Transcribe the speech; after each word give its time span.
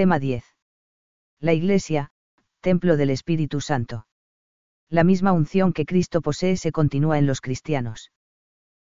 Tema 0.00 0.18
10. 0.18 0.42
La 1.40 1.52
Iglesia, 1.52 2.08
templo 2.62 2.96
del 2.96 3.10
Espíritu 3.10 3.60
Santo. 3.60 4.06
La 4.88 5.04
misma 5.04 5.32
unción 5.32 5.74
que 5.74 5.84
Cristo 5.84 6.22
posee 6.22 6.56
se 6.56 6.72
continúa 6.72 7.18
en 7.18 7.26
los 7.26 7.42
cristianos. 7.42 8.10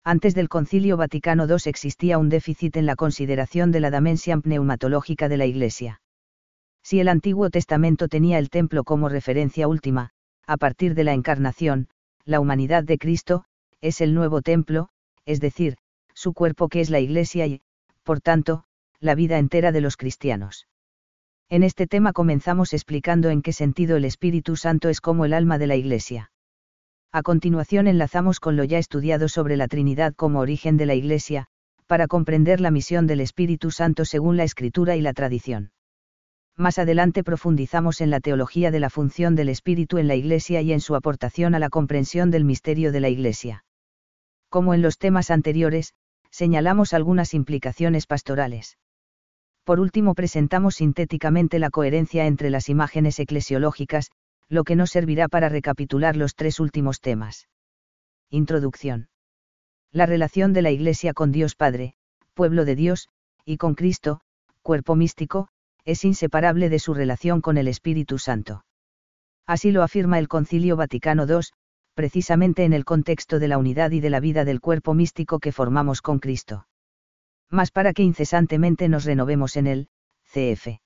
Antes 0.06 0.36
del 0.36 0.48
Concilio 0.48 0.96
Vaticano 0.96 1.48
II 1.48 1.58
existía 1.66 2.18
un 2.18 2.30
déficit 2.30 2.78
en 2.78 2.86
la 2.86 2.96
consideración 2.96 3.74
de 3.74 3.82
la 3.82 3.92
dimensión 3.92 4.42
pneumatológica 4.42 5.28
de 5.28 5.36
la 5.36 5.46
Iglesia. 5.46 6.02
Si 6.82 7.02
el 7.02 7.10
Antiguo 7.10 7.50
Testamento 7.50 8.08
tenía 8.08 8.40
el 8.40 8.50
templo 8.50 8.86
como 8.86 9.10
referencia 9.10 9.68
última, 9.68 10.12
a 10.48 10.56
partir 10.56 10.96
de 10.96 11.04
la 11.04 11.12
encarnación, 11.12 11.90
la 12.24 12.40
humanidad 12.40 12.86
de 12.86 12.98
Cristo, 12.98 13.44
es 13.82 14.00
el 14.00 14.14
nuevo 14.14 14.42
templo, 14.42 14.88
es 15.26 15.42
decir, 15.42 15.76
su 16.14 16.32
cuerpo 16.32 16.70
que 16.70 16.80
es 16.80 16.90
la 16.90 17.02
Iglesia 17.02 17.48
y, 17.48 17.64
por 18.04 18.22
tanto, 18.22 18.64
la 19.02 19.14
vida 19.14 19.40
entera 19.40 19.74
de 19.74 19.82
los 19.82 19.98
cristianos. 19.98 20.68
En 21.52 21.64
este 21.64 21.86
tema 21.86 22.14
comenzamos 22.14 22.72
explicando 22.72 23.30
en 23.30 23.42
qué 23.42 23.52
sentido 23.52 23.98
el 23.98 24.06
Espíritu 24.06 24.56
Santo 24.56 24.88
es 24.88 25.02
como 25.02 25.26
el 25.26 25.34
alma 25.34 25.58
de 25.58 25.68
la 25.68 25.76
Iglesia. 25.76 26.32
A 27.12 27.24
continuación 27.24 27.88
enlazamos 27.88 28.40
con 28.40 28.56
lo 28.56 28.64
ya 28.64 28.78
estudiado 28.78 29.28
sobre 29.28 29.58
la 29.58 29.68
Trinidad 29.68 30.14
como 30.16 30.40
origen 30.40 30.78
de 30.78 30.86
la 30.86 30.96
Iglesia, 30.96 31.48
para 31.88 32.08
comprender 32.08 32.62
la 32.62 32.72
misión 32.72 33.06
del 33.06 33.20
Espíritu 33.20 33.70
Santo 33.70 34.06
según 34.06 34.38
la 34.38 34.46
Escritura 34.46 34.96
y 34.96 35.02
la 35.02 35.12
tradición. 35.12 35.74
Más 36.56 36.80
adelante 36.80 37.22
profundizamos 37.22 38.00
en 38.00 38.12
la 38.12 38.22
teología 38.22 38.72
de 38.72 38.80
la 38.80 38.90
función 38.90 39.36
del 39.36 39.50
Espíritu 39.50 39.98
en 39.98 40.08
la 40.08 40.16
Iglesia 40.16 40.62
y 40.62 40.72
en 40.72 40.80
su 40.80 40.96
aportación 40.96 41.54
a 41.54 41.60
la 41.60 41.70
comprensión 41.70 42.32
del 42.32 42.46
misterio 42.46 42.94
de 42.94 43.02
la 43.02 43.10
Iglesia. 43.10 43.66
Como 44.48 44.74
en 44.74 44.82
los 44.82 44.98
temas 44.98 45.30
anteriores, 45.30 45.96
señalamos 46.30 46.94
algunas 46.94 47.34
implicaciones 47.34 48.08
pastorales. 48.08 48.78
Por 49.64 49.80
último 49.80 50.16
presentamos 50.16 50.76
sintéticamente 50.76 51.60
la 51.60 51.70
coherencia 51.70 52.26
entre 52.26 52.50
las 52.50 52.68
imágenes 52.68 53.20
eclesiológicas, 53.20 54.10
lo 54.50 54.64
que 54.64 54.76
nos 54.76 54.90
servirá 54.90 55.28
para 55.28 55.50
recapitular 55.50 56.16
los 56.16 56.36
tres 56.36 56.60
últimos 56.60 57.00
temas. 57.00 57.48
Introducción. 58.30 59.10
La 59.92 60.06
relación 60.06 60.54
de 60.54 60.62
la 60.62 60.72
Iglesia 60.72 61.14
con 61.14 61.32
Dios 61.32 61.56
Padre, 61.56 61.94
pueblo 62.34 62.66
de 62.66 62.76
Dios, 62.76 63.08
y 63.46 63.58
con 63.58 63.76
Cristo, 63.76 64.22
cuerpo 64.62 64.96
místico, 64.96 65.48
es 65.86 66.04
inseparable 66.06 66.70
de 66.70 66.80
su 66.80 66.94
relación 66.94 67.42
con 67.42 67.58
el 67.58 67.68
Espíritu 67.68 68.18
Santo. 68.18 68.66
Así 69.46 69.72
lo 69.72 69.84
afirma 69.84 70.18
el 70.18 70.28
Concilio 70.28 70.76
Vaticano 70.76 71.26
II, 71.28 71.42
precisamente 71.94 72.64
en 72.64 72.74
el 72.74 72.86
contexto 72.86 73.38
de 73.38 73.48
la 73.48 73.58
unidad 73.58 73.92
y 73.92 74.00
de 74.00 74.10
la 74.10 74.20
vida 74.20 74.44
del 74.44 74.60
cuerpo 74.60 74.94
místico 74.94 75.40
que 75.40 75.52
formamos 75.52 76.02
con 76.02 76.20
Cristo 76.20 76.66
más 77.52 77.72
para 77.72 77.94
que 77.94 78.04
incesantemente 78.04 78.90
nos 78.90 79.06
renovemos 79.06 79.56
en 79.58 79.68
él, 79.68 79.88
cf. 80.24 80.80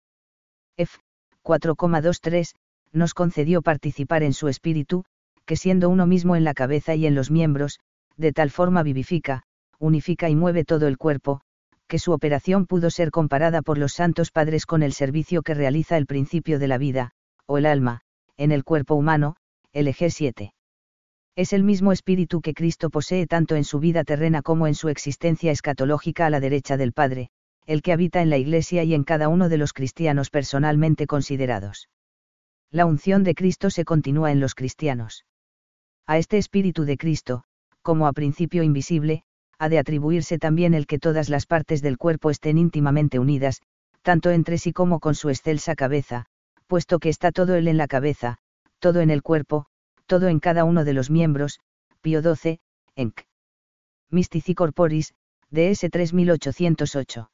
F. 0.77 0.99
4,23, 1.43 2.55
nos 2.91 3.13
concedió 3.13 3.61
participar 3.61 4.23
en 4.23 4.33
su 4.33 4.47
espíritu, 4.47 5.05
que 5.45 5.55
siendo 5.55 5.89
uno 5.89 6.07
mismo 6.07 6.35
en 6.35 6.43
la 6.43 6.53
cabeza 6.53 6.95
y 6.95 7.05
en 7.05 7.15
los 7.15 7.29
miembros, 7.29 7.79
de 8.17 8.33
tal 8.33 8.49
forma 8.49 8.83
vivifica, 8.83 9.43
unifica 9.79 10.29
y 10.29 10.35
mueve 10.35 10.63
todo 10.63 10.87
el 10.87 10.97
cuerpo, 10.97 11.41
que 11.87 11.99
su 11.99 12.11
operación 12.11 12.65
pudo 12.65 12.89
ser 12.89 13.11
comparada 13.11 13.61
por 13.61 13.77
los 13.77 13.93
santos 13.93 14.31
padres 14.31 14.65
con 14.65 14.81
el 14.81 14.93
servicio 14.93 15.43
que 15.43 15.53
realiza 15.53 15.97
el 15.97 16.07
principio 16.07 16.57
de 16.57 16.67
la 16.67 16.79
vida, 16.79 17.11
o 17.45 17.57
el 17.59 17.67
alma, 17.67 18.01
en 18.37 18.51
el 18.51 18.63
cuerpo 18.63 18.95
humano, 18.95 19.35
LG 19.73 20.09
7. 20.09 20.53
Es 21.37 21.51
el 21.51 21.63
mismo 21.63 21.91
espíritu 21.91 22.39
que 22.39 22.53
Cristo 22.53 22.89
posee 22.89 23.27
tanto 23.27 23.55
en 23.55 23.65
su 23.65 23.79
vida 23.79 24.05
terrena 24.05 24.41
como 24.41 24.67
en 24.67 24.75
su 24.75 24.87
existencia 24.87 25.51
escatológica 25.51 26.25
a 26.25 26.29
la 26.29 26.39
derecha 26.39 26.77
del 26.77 26.93
Padre, 26.93 27.29
el 27.65 27.81
que 27.81 27.91
habita 27.91 28.21
en 28.21 28.29
la 28.29 28.37
Iglesia 28.37 28.83
y 28.85 28.93
en 28.93 29.03
cada 29.03 29.27
uno 29.27 29.49
de 29.49 29.57
los 29.57 29.73
cristianos 29.73 30.29
personalmente 30.29 31.07
considerados. 31.07 31.89
La 32.71 32.85
unción 32.85 33.25
de 33.25 33.35
Cristo 33.35 33.69
se 33.69 33.83
continúa 33.83 34.31
en 34.31 34.39
los 34.39 34.55
cristianos. 34.55 35.25
A 36.07 36.17
este 36.17 36.37
espíritu 36.37 36.85
de 36.85 36.97
Cristo, 36.97 37.43
como 37.81 38.07
a 38.07 38.13
principio 38.13 38.63
invisible, 38.63 39.23
ha 39.59 39.67
de 39.67 39.79
atribuirse 39.79 40.37
también 40.37 40.73
el 40.73 40.87
que 40.87 40.99
todas 40.99 41.29
las 41.29 41.45
partes 41.45 41.81
del 41.81 41.97
cuerpo 41.97 42.29
estén 42.29 42.57
íntimamente 42.57 43.19
unidas, 43.19 43.61
tanto 44.03 44.31
entre 44.31 44.57
sí 44.57 44.71
como 44.71 44.99
con 45.01 45.15
su 45.15 45.29
excelsa 45.29 45.75
cabeza, 45.75 46.27
puesto 46.67 46.99
que 46.99 47.09
está 47.09 47.31
todo 47.33 47.55
él 47.55 47.67
en 47.67 47.77
la 47.77 47.87
cabeza, 47.87 48.37
todo 48.79 49.01
en 49.01 49.09
el 49.09 49.21
cuerpo, 49.21 49.67
todo 50.05 50.27
en 50.27 50.39
cada 50.39 50.63
uno 50.63 50.83
de 50.83 50.93
los 50.93 51.09
miembros, 51.09 51.59
Pío 52.01 52.21
XII, 52.21 52.59
Enc. 52.95 53.21
Mystici 54.09 54.53
Corporis, 54.55 55.13
DS 55.49 55.89
3808. 55.91 57.31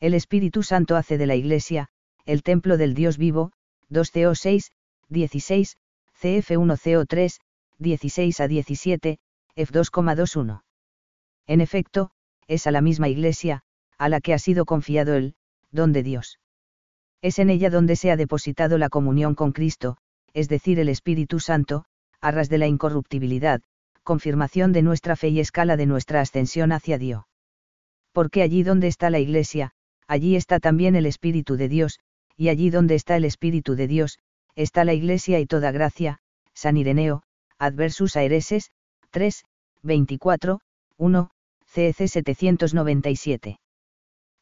El 0.00 0.14
Espíritu 0.14 0.62
Santo 0.62 0.96
hace 0.96 1.18
de 1.18 1.26
la 1.26 1.34
Iglesia, 1.34 1.88
el 2.24 2.42
templo 2.42 2.76
del 2.76 2.94
Dios 2.94 3.18
vivo, 3.18 3.52
2 3.88 4.10
CO 4.10 4.34
6, 4.34 4.72
16, 5.08 5.76
CF 6.12 6.50
1 6.56 6.76
CO 6.76 7.04
3, 7.06 7.40
16 7.78 8.40
a 8.40 8.48
17, 8.48 9.18
F 9.54 9.72
2,21. 9.72 10.62
En 11.46 11.60
efecto, 11.60 12.10
es 12.46 12.66
a 12.66 12.70
la 12.70 12.80
misma 12.80 13.08
Iglesia, 13.08 13.62
a 13.98 14.08
la 14.08 14.20
que 14.20 14.34
ha 14.34 14.38
sido 14.38 14.64
confiado 14.64 15.14
el, 15.14 15.34
don 15.70 15.92
de 15.92 16.02
Dios. 16.02 16.38
Es 17.20 17.38
en 17.38 17.50
ella 17.50 17.70
donde 17.70 17.96
se 17.96 18.10
ha 18.10 18.16
depositado 18.16 18.78
la 18.78 18.88
comunión 18.88 19.34
con 19.34 19.52
Cristo, 19.52 19.98
es 20.34 20.48
decir, 20.48 20.78
el 20.78 20.88
Espíritu 20.88 21.40
Santo, 21.40 21.84
arras 22.20 22.48
de 22.48 22.58
la 22.58 22.66
incorruptibilidad, 22.66 23.60
confirmación 24.02 24.72
de 24.72 24.82
nuestra 24.82 25.16
fe 25.16 25.28
y 25.28 25.40
escala 25.40 25.76
de 25.76 25.86
nuestra 25.86 26.20
ascensión 26.20 26.72
hacia 26.72 26.98
Dios. 26.98 27.24
Porque 28.12 28.42
allí 28.42 28.62
donde 28.62 28.88
está 28.88 29.10
la 29.10 29.18
Iglesia, 29.18 29.72
allí 30.06 30.36
está 30.36 30.60
también 30.60 30.96
el 30.96 31.06
Espíritu 31.06 31.56
de 31.56 31.68
Dios, 31.68 32.00
y 32.36 32.48
allí 32.48 32.70
donde 32.70 32.94
está 32.94 33.16
el 33.16 33.24
Espíritu 33.24 33.74
de 33.74 33.86
Dios, 33.86 34.18
está 34.54 34.84
la 34.84 34.94
Iglesia 34.94 35.40
y 35.40 35.46
toda 35.46 35.70
gracia, 35.70 36.18
San 36.54 36.76
Ireneo, 36.76 37.22
Adversus 37.58 38.16
Aereses, 38.16 38.70
3, 39.10 39.44
24, 39.82 40.60
1, 40.98 41.30
CEC 41.66 42.08
797. 42.08 43.58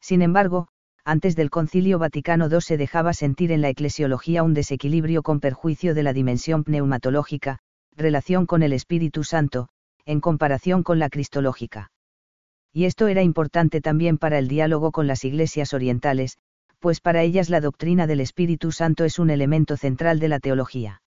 Sin 0.01 0.21
embargo, 0.21 0.67
antes 1.03 1.35
del 1.35 1.49
Concilio 1.49 1.99
Vaticano 1.99 2.47
II 2.49 2.61
se 2.61 2.77
dejaba 2.77 3.13
sentir 3.13 3.51
en 3.51 3.61
la 3.61 3.69
eclesiología 3.69 4.43
un 4.43 4.53
desequilibrio 4.53 5.23
con 5.23 5.39
perjuicio 5.39 5.93
de 5.93 6.03
la 6.03 6.13
dimensión 6.13 6.63
pneumatológica, 6.63 7.59
relación 7.95 8.45
con 8.45 8.63
el 8.63 8.73
Espíritu 8.73 9.23
Santo, 9.23 9.67
en 10.05 10.21
comparación 10.21 10.83
con 10.83 10.99
la 10.99 11.09
cristológica. 11.09 11.91
Y 12.73 12.85
esto 12.85 13.07
era 13.07 13.21
importante 13.21 13.81
también 13.81 14.17
para 14.17 14.37
el 14.37 14.47
diálogo 14.47 14.91
con 14.91 15.07
las 15.07 15.25
iglesias 15.25 15.73
orientales, 15.73 16.37
pues 16.79 17.01
para 17.01 17.21
ellas 17.21 17.49
la 17.49 17.61
doctrina 17.61 18.07
del 18.07 18.21
Espíritu 18.21 18.71
Santo 18.71 19.03
es 19.03 19.19
un 19.19 19.29
elemento 19.29 19.77
central 19.77 20.19
de 20.19 20.29
la 20.29 20.39
teología. 20.39 21.01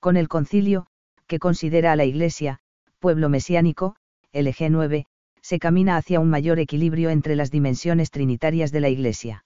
Con 0.00 0.16
el 0.16 0.28
concilio, 0.28 0.86
que 1.26 1.38
considera 1.38 1.92
a 1.92 1.96
la 1.96 2.04
Iglesia, 2.04 2.58
pueblo 2.98 3.28
mesiánico, 3.28 3.96
LG 4.32 4.70
9, 4.70 5.06
se 5.42 5.58
camina 5.58 5.96
hacia 5.96 6.20
un 6.20 6.30
mayor 6.30 6.58
equilibrio 6.58 7.10
entre 7.10 7.36
las 7.36 7.50
dimensiones 7.50 8.10
trinitarias 8.10 8.72
de 8.72 8.80
la 8.80 8.88
Iglesia. 8.88 9.44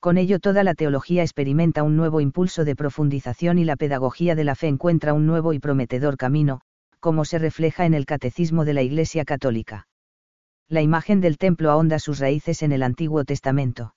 Con 0.00 0.18
ello 0.18 0.40
toda 0.40 0.64
la 0.64 0.74
teología 0.74 1.22
experimenta 1.22 1.84
un 1.84 1.96
nuevo 1.96 2.20
impulso 2.20 2.64
de 2.64 2.74
profundización 2.74 3.58
y 3.58 3.64
la 3.64 3.76
pedagogía 3.76 4.34
de 4.34 4.42
la 4.42 4.56
fe 4.56 4.66
encuentra 4.66 5.14
un 5.14 5.26
nuevo 5.26 5.52
y 5.52 5.60
prometedor 5.60 6.16
camino, 6.16 6.60
como 6.98 7.24
se 7.24 7.38
refleja 7.38 7.86
en 7.86 7.94
el 7.94 8.06
Catecismo 8.06 8.64
de 8.64 8.74
la 8.74 8.82
Iglesia 8.82 9.24
Católica. 9.24 9.86
La 10.68 10.82
imagen 10.82 11.20
del 11.20 11.38
templo 11.38 11.70
ahonda 11.70 11.98
sus 11.98 12.18
raíces 12.18 12.62
en 12.62 12.72
el 12.72 12.82
Antiguo 12.82 13.24
Testamento. 13.24 13.94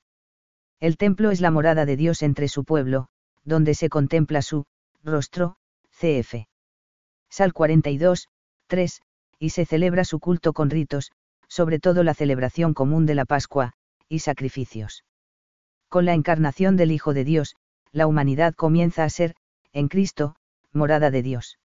El 0.79 0.97
templo 0.97 1.31
es 1.31 1.41
la 1.41 1.49
morada 1.49 1.85
de 1.85 1.95
Dios 1.95 2.21
entre 2.21 2.49
su 2.49 2.65
pueblo, 2.65 3.07
donde 3.43 3.73
se 3.73 3.89
contempla 3.89 4.41
su 4.41 4.65
rostro, 5.03 5.55
cf. 5.89 6.47
Sal 7.29 7.53
42, 7.53 8.27
3, 8.67 9.01
y 9.39 9.49
se 9.49 9.65
celebra 9.65 10.05
su 10.05 10.19
culto 10.19 10.53
con 10.53 10.69
ritos, 10.69 11.11
sobre 11.47 11.79
todo 11.79 12.03
la 12.03 12.13
celebración 12.13 12.73
común 12.73 13.05
de 13.05 13.15
la 13.15 13.25
Pascua, 13.25 13.73
y 14.09 14.19
sacrificios. 14.19 15.03
Con 15.89 16.05
la 16.05 16.13
encarnación 16.13 16.77
del 16.77 16.91
Hijo 16.91 17.13
de 17.13 17.23
Dios, 17.23 17.55
la 17.91 18.07
humanidad 18.07 18.53
comienza 18.53 19.03
a 19.03 19.09
ser, 19.09 19.35
en 19.71 19.87
Cristo, 19.87 20.35
morada 20.73 21.11
de 21.11 21.21
Dios. 21.21 21.57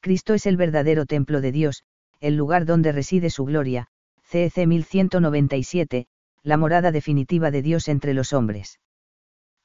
Cristo 0.00 0.34
es 0.34 0.46
el 0.46 0.56
verdadero 0.56 1.06
templo 1.06 1.40
de 1.40 1.52
Dios, 1.52 1.84
el 2.20 2.36
lugar 2.36 2.64
donde 2.64 2.92
reside 2.92 3.30
su 3.30 3.44
gloria, 3.44 3.88
CEC 4.22 4.66
1197, 4.66 6.06
la 6.42 6.56
morada 6.56 6.90
definitiva 6.90 7.50
de 7.50 7.62
Dios 7.62 7.88
entre 7.88 8.14
los 8.14 8.32
hombres. 8.32 8.80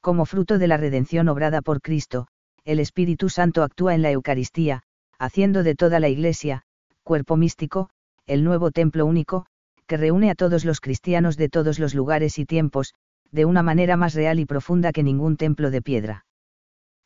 Como 0.00 0.26
fruto 0.26 0.58
de 0.58 0.68
la 0.68 0.76
redención 0.76 1.28
obrada 1.28 1.62
por 1.62 1.80
Cristo, 1.80 2.28
el 2.64 2.78
Espíritu 2.78 3.30
Santo 3.30 3.62
actúa 3.62 3.94
en 3.94 4.02
la 4.02 4.10
Eucaristía, 4.10 4.82
haciendo 5.18 5.62
de 5.62 5.74
toda 5.74 6.00
la 6.00 6.08
Iglesia, 6.08 6.62
cuerpo 7.08 7.38
místico, 7.38 7.88
el 8.26 8.44
nuevo 8.44 8.70
templo 8.70 9.06
único, 9.06 9.46
que 9.86 9.96
reúne 9.96 10.30
a 10.30 10.34
todos 10.34 10.66
los 10.66 10.82
cristianos 10.82 11.38
de 11.38 11.48
todos 11.48 11.78
los 11.78 11.94
lugares 11.94 12.38
y 12.38 12.44
tiempos, 12.44 12.92
de 13.32 13.46
una 13.46 13.62
manera 13.62 13.96
más 13.96 14.12
real 14.12 14.38
y 14.38 14.44
profunda 14.44 14.92
que 14.92 15.02
ningún 15.02 15.38
templo 15.38 15.70
de 15.70 15.80
piedra. 15.80 16.26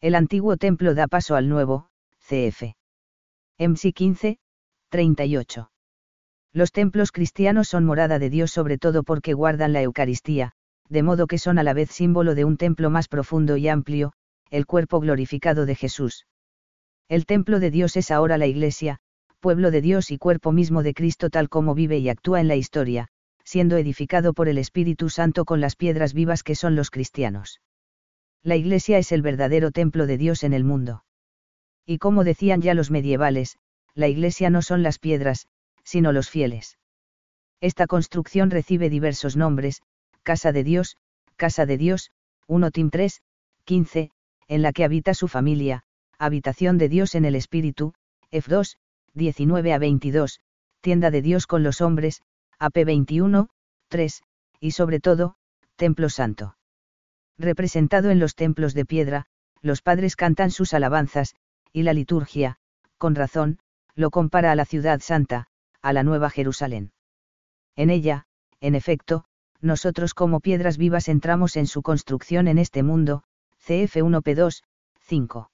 El 0.01 0.17
antiguo 0.17 0.57
templo 0.57 0.97
da 0.97 1.07
paso 1.07 1.37
al 1.37 1.49
nuevo, 1.49 1.87
cf. 2.19 2.75
MC 3.61 3.93
15, 3.95 4.39
38. 4.89 5.71
Los 6.53 6.73
templos 6.73 7.13
cristianos 7.13 7.69
son 7.69 7.85
morada 7.85 8.19
de 8.19 8.29
Dios 8.29 8.51
sobre 8.51 8.79
todo 8.79 9.05
porque 9.05 9.35
guardan 9.35 9.73
la 9.73 9.83
Eucaristía, 9.83 10.51
de 10.89 11.05
modo 11.05 11.29
que 11.29 11.39
son 11.39 11.61
a 11.61 11.63
la 11.63 11.75
vez 11.75 11.93
símbolo 11.93 12.35
de 12.35 12.45
un 12.45 12.57
templo 12.57 12.91
más 12.91 13.07
profundo 13.07 13.57
y 13.57 13.69
amplio, 13.69 14.15
el 14.51 14.67
cuerpo 14.67 14.99
glorificado 14.99 15.65
de 15.65 15.77
Jesús. 15.77 16.27
El 17.09 17.25
templo 17.25 17.61
de 17.61 17.71
Dios 17.71 17.97
es 17.97 18.11
ahora 18.11 18.37
la 18.37 18.49
Iglesia, 18.49 18.99
pueblo 19.43 19.73
de 19.73 19.83
Dios 19.83 20.13
y 20.13 20.19
cuerpo 20.19 20.53
mismo 20.53 20.85
de 20.85 20.95
Cristo 20.95 21.29
tal 21.29 21.49
como 21.49 21.75
vive 21.75 21.99
y 21.99 22.09
actúa 22.09 22.41
en 22.41 22.47
la 22.47 22.55
historia, 22.55 23.09
siendo 23.45 23.77
edificado 23.77 24.35
por 24.35 24.49
el 24.49 24.57
Espíritu 24.57 25.11
Santo 25.11 25.45
con 25.45 25.61
las 25.61 25.75
piedras 25.75 26.15
vivas 26.15 26.45
que 26.45 26.55
son 26.55 26.77
los 26.77 26.91
cristianos. 26.91 27.61
La 28.45 28.55
Iglesia 28.55 28.99
es 28.99 29.11
el 29.11 29.21
verdadero 29.21 29.73
templo 29.73 30.07
de 30.07 30.17
Dios 30.17 30.45
en 30.45 30.53
el 30.53 30.63
mundo. 30.63 31.05
Y 31.85 31.99
como 31.99 32.23
decían 32.23 32.63
ya 32.63 32.73
los 32.73 32.93
medievales, 32.93 33.59
la 33.95 34.07
Iglesia 34.07 34.49
no 34.49 34.63
son 34.63 34.85
las 34.85 35.01
piedras, 35.01 35.49
sino 35.83 36.13
los 36.13 36.31
fieles. 36.31 36.79
Esta 37.61 37.89
construcción 37.89 38.49
recibe 38.49 38.91
diversos 38.91 39.37
nombres, 39.37 39.83
Casa 40.23 40.53
de 40.53 40.63
Dios, 40.63 40.97
Casa 41.35 41.67
de 41.67 41.79
Dios, 41.79 42.13
1 42.47 42.71
Tim 42.71 42.91
3, 42.91 43.21
15, 43.65 44.13
en 44.47 44.63
la 44.63 44.73
que 44.73 44.85
habita 44.85 45.15
su 45.15 45.27
familia, 45.27 45.83
Habitación 46.17 46.79
de 46.79 46.89
Dios 46.89 47.17
en 47.17 47.25
el 47.25 47.35
Espíritu, 47.35 47.93
F2, 48.31 48.77
19 49.15 49.73
a 49.73 49.79
22, 49.79 50.41
Tienda 50.81 51.11
de 51.11 51.23
Dios 51.23 51.47
con 51.47 51.63
los 51.63 51.81
hombres, 51.81 52.23
AP 52.59 52.85
21, 52.85 53.49
3, 53.89 54.23
y 54.61 54.71
sobre 54.71 55.01
todo, 55.01 55.37
Templo 55.77 56.09
Santo. 56.09 56.57
Representado 57.39 58.11
en 58.11 58.19
los 58.19 58.35
templos 58.35 58.75
de 58.75 58.85
piedra, 58.85 59.27
los 59.61 59.83
padres 59.83 60.17
cantan 60.17 60.51
sus 60.51 60.75
alabanzas, 60.75 61.35
y 61.73 61.83
la 61.83 61.93
liturgia, 61.93 62.59
con 62.99 63.15
razón, 63.15 63.59
lo 63.95 64.11
compara 64.11 64.53
a 64.53 64.55
la 64.55 64.65
ciudad 64.65 65.01
santa, 65.01 65.49
a 65.83 65.93
la 65.93 66.03
Nueva 66.03 66.31
Jerusalén. 66.31 66.93
En 67.77 67.91
ella, 67.91 68.27
en 68.61 68.75
efecto, 68.75 69.25
nosotros 69.61 70.15
como 70.15 70.41
piedras 70.41 70.77
vivas 70.77 71.09
entramos 71.09 71.57
en 71.57 71.67
su 71.67 71.83
construcción 71.83 72.49
en 72.49 72.59
este 72.59 72.83
mundo, 72.83 73.25
CF 73.59 73.97
1P2, 73.97 74.63
5. 75.01 75.51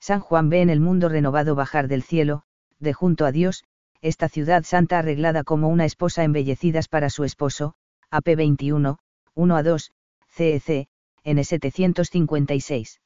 San 0.00 0.20
Juan 0.20 0.48
ve 0.48 0.62
en 0.62 0.70
el 0.70 0.80
mundo 0.80 1.08
renovado 1.08 1.54
bajar 1.54 1.86
del 1.86 2.02
cielo, 2.02 2.44
de 2.80 2.92
junto 2.92 3.24
a 3.26 3.32
Dios, 3.32 3.64
esta 4.02 4.28
ciudad 4.28 4.64
santa 4.64 4.98
arreglada 4.98 5.44
como 5.44 5.68
una 5.68 5.84
esposa 5.84 6.24
embellecidas 6.24 6.88
para 6.88 7.10
su 7.10 7.24
esposo, 7.24 7.74
AP 8.10 8.34
21, 8.36 8.98
1 9.34 9.56
a 9.56 9.62
2, 9.62 9.92
CEC, 10.28 10.88
N 11.22 11.44
756. 11.44 13.00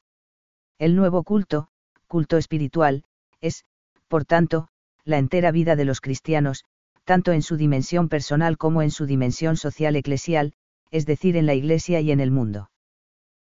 El 0.79 0.95
nuevo 0.95 1.23
culto, 1.23 1.67
culto 2.07 2.37
espiritual, 2.37 3.03
es, 3.41 3.65
por 4.07 4.25
tanto, 4.25 4.69
la 5.03 5.17
entera 5.17 5.51
vida 5.51 5.75
de 5.75 5.85
los 5.85 6.01
cristianos, 6.01 6.63
tanto 7.03 7.33
en 7.33 7.41
su 7.41 7.57
dimensión 7.57 8.09
personal 8.09 8.57
como 8.57 8.81
en 8.81 8.91
su 8.91 9.05
dimensión 9.05 9.57
social 9.57 9.95
eclesial, 9.95 10.53
es 10.91 11.05
decir, 11.05 11.37
en 11.37 11.45
la 11.45 11.53
Iglesia 11.53 11.99
y 11.99 12.11
en 12.11 12.19
el 12.19 12.31
mundo. 12.31 12.71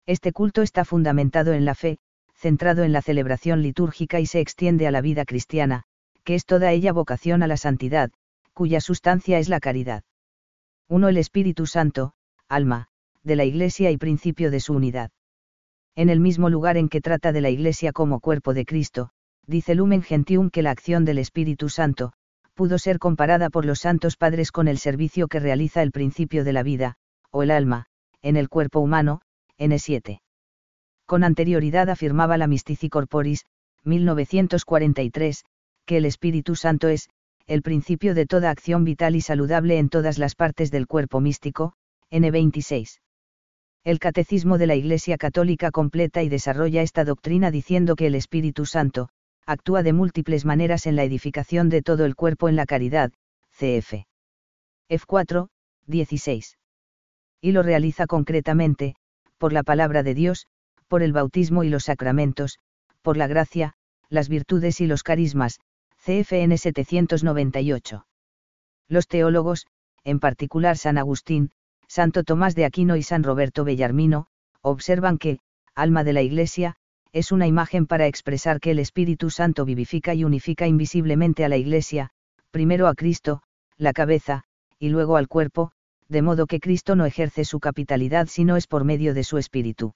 Este 0.06 0.32
culto 0.32 0.62
está 0.62 0.84
fundamentado 0.84 1.52
en 1.52 1.64
la 1.64 1.74
fe, 1.74 1.98
centrado 2.34 2.84
en 2.84 2.92
la 2.92 3.02
celebración 3.02 3.62
litúrgica 3.62 4.20
y 4.20 4.26
se 4.26 4.40
extiende 4.40 4.86
a 4.86 4.90
la 4.90 5.00
vida 5.00 5.24
cristiana, 5.24 5.84
que 6.28 6.34
es 6.34 6.44
toda 6.44 6.72
ella 6.72 6.92
vocación 6.92 7.42
a 7.42 7.46
la 7.46 7.56
santidad, 7.56 8.10
cuya 8.52 8.82
sustancia 8.82 9.38
es 9.38 9.48
la 9.48 9.60
caridad. 9.60 10.04
1. 10.90 11.08
El 11.08 11.16
Espíritu 11.16 11.64
Santo, 11.64 12.12
alma, 12.50 12.88
de 13.22 13.34
la 13.34 13.46
Iglesia 13.46 13.90
y 13.90 13.96
principio 13.96 14.50
de 14.50 14.60
su 14.60 14.74
unidad. 14.74 15.10
En 15.96 16.10
el 16.10 16.20
mismo 16.20 16.50
lugar 16.50 16.76
en 16.76 16.90
que 16.90 17.00
trata 17.00 17.32
de 17.32 17.40
la 17.40 17.48
Iglesia 17.48 17.92
como 17.92 18.20
cuerpo 18.20 18.52
de 18.52 18.66
Cristo, 18.66 19.08
dice 19.46 19.74
Lumen 19.74 20.02
Gentium 20.02 20.50
que 20.50 20.60
la 20.60 20.70
acción 20.70 21.06
del 21.06 21.16
Espíritu 21.16 21.70
Santo, 21.70 22.12
pudo 22.52 22.76
ser 22.76 22.98
comparada 22.98 23.48
por 23.48 23.64
los 23.64 23.78
santos 23.78 24.18
padres 24.18 24.52
con 24.52 24.68
el 24.68 24.76
servicio 24.76 25.28
que 25.28 25.40
realiza 25.40 25.82
el 25.82 25.92
principio 25.92 26.44
de 26.44 26.52
la 26.52 26.62
vida, 26.62 26.96
o 27.30 27.42
el 27.42 27.50
alma, 27.50 27.86
en 28.20 28.36
el 28.36 28.50
cuerpo 28.50 28.80
humano, 28.80 29.22
N7. 29.56 30.20
Con 31.06 31.24
anterioridad 31.24 31.88
afirmaba 31.88 32.36
la 32.36 32.48
Mystici 32.48 32.90
Corporis, 32.90 33.46
1943, 33.84 35.46
que 35.88 35.96
el 35.96 36.04
Espíritu 36.04 36.54
Santo 36.54 36.88
es, 36.88 37.08
el 37.46 37.62
principio 37.62 38.14
de 38.14 38.26
toda 38.26 38.50
acción 38.50 38.84
vital 38.84 39.16
y 39.16 39.22
saludable 39.22 39.78
en 39.78 39.88
todas 39.88 40.18
las 40.18 40.34
partes 40.34 40.70
del 40.70 40.86
cuerpo 40.86 41.18
místico, 41.18 41.72
N26. 42.10 43.00
El 43.84 43.98
Catecismo 43.98 44.58
de 44.58 44.66
la 44.66 44.74
Iglesia 44.74 45.16
Católica 45.16 45.70
completa 45.70 46.22
y 46.22 46.28
desarrolla 46.28 46.82
esta 46.82 47.06
doctrina 47.06 47.50
diciendo 47.50 47.96
que 47.96 48.06
el 48.06 48.16
Espíritu 48.16 48.66
Santo, 48.66 49.08
actúa 49.46 49.82
de 49.82 49.94
múltiples 49.94 50.44
maneras 50.44 50.86
en 50.86 50.94
la 50.94 51.04
edificación 51.04 51.70
de 51.70 51.80
todo 51.80 52.04
el 52.04 52.14
cuerpo 52.16 52.50
en 52.50 52.56
la 52.56 52.66
caridad, 52.66 53.10
cf. 53.52 54.04
F4, 54.90 55.48
16. 55.86 56.58
Y 57.40 57.52
lo 57.52 57.62
realiza 57.62 58.06
concretamente, 58.06 58.94
por 59.38 59.54
la 59.54 59.62
palabra 59.62 60.02
de 60.02 60.12
Dios, 60.12 60.48
por 60.86 61.02
el 61.02 61.14
bautismo 61.14 61.64
y 61.64 61.70
los 61.70 61.84
sacramentos, 61.84 62.58
por 63.00 63.16
la 63.16 63.26
gracia, 63.26 63.72
las 64.10 64.28
virtudes 64.28 64.82
y 64.82 64.86
los 64.86 65.02
carismas, 65.02 65.60
CFN 66.08 66.56
798. 66.56 68.06
Los 68.88 69.08
teólogos, 69.08 69.66
en 70.04 70.20
particular 70.20 70.78
San 70.78 70.96
Agustín, 70.96 71.50
Santo 71.86 72.24
Tomás 72.24 72.54
de 72.54 72.64
Aquino 72.64 72.96
y 72.96 73.02
San 73.02 73.22
Roberto 73.22 73.62
Bellarmino, 73.62 74.26
observan 74.62 75.18
que, 75.18 75.40
alma 75.74 76.04
de 76.04 76.14
la 76.14 76.22
Iglesia, 76.22 76.76
es 77.12 77.30
una 77.30 77.46
imagen 77.46 77.86
para 77.86 78.06
expresar 78.06 78.58
que 78.58 78.70
el 78.70 78.78
Espíritu 78.78 79.28
Santo 79.28 79.66
vivifica 79.66 80.14
y 80.14 80.24
unifica 80.24 80.66
invisiblemente 80.66 81.44
a 81.44 81.50
la 81.50 81.58
Iglesia, 81.58 82.08
primero 82.52 82.88
a 82.88 82.94
Cristo, 82.94 83.42
la 83.76 83.92
cabeza, 83.92 84.44
y 84.78 84.88
luego 84.88 85.18
al 85.18 85.28
cuerpo, 85.28 85.72
de 86.08 86.22
modo 86.22 86.46
que 86.46 86.58
Cristo 86.58 86.96
no 86.96 87.04
ejerce 87.04 87.44
su 87.44 87.60
capitalidad 87.60 88.28
sino 88.28 88.56
es 88.56 88.66
por 88.66 88.84
medio 88.84 89.12
de 89.12 89.24
su 89.24 89.36
Espíritu. 89.36 89.92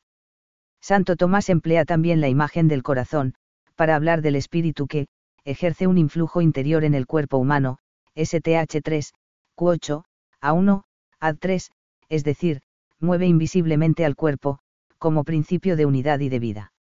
Santo 0.79 1.17
Tomás 1.17 1.49
emplea 1.49 1.87
también 1.87 2.21
la 2.21 2.29
imagen 2.29 2.69
del 2.69 2.83
corazón, 2.83 3.33
para 3.77 3.97
hablar 3.97 4.21
del 4.21 4.37
Espíritu 4.37 4.87
que, 4.87 5.07
ejerce 5.45 5.87
un 5.87 5.99
influjo 5.99 6.41
interior 6.41 6.85
en 6.85 6.95
el 6.95 7.07
cuerpo 7.07 7.39
humano, 7.39 7.79
STH 8.15 8.81
3, 8.83 9.13
Q8, 9.57 10.05
A1, 10.41 10.83
AD3, 11.21 11.71
es 12.09 12.25
decir, 12.25 12.61
mueve 13.01 13.27
invisiblemente 13.27 14.05
al 14.05 14.17
cuerpo, 14.17 14.59
como 14.99 15.25
principio 15.25 15.77
de 15.77 15.87
unidad 15.87 16.21
y 16.21 16.29
de 16.29 16.39
vida. 16.39 16.73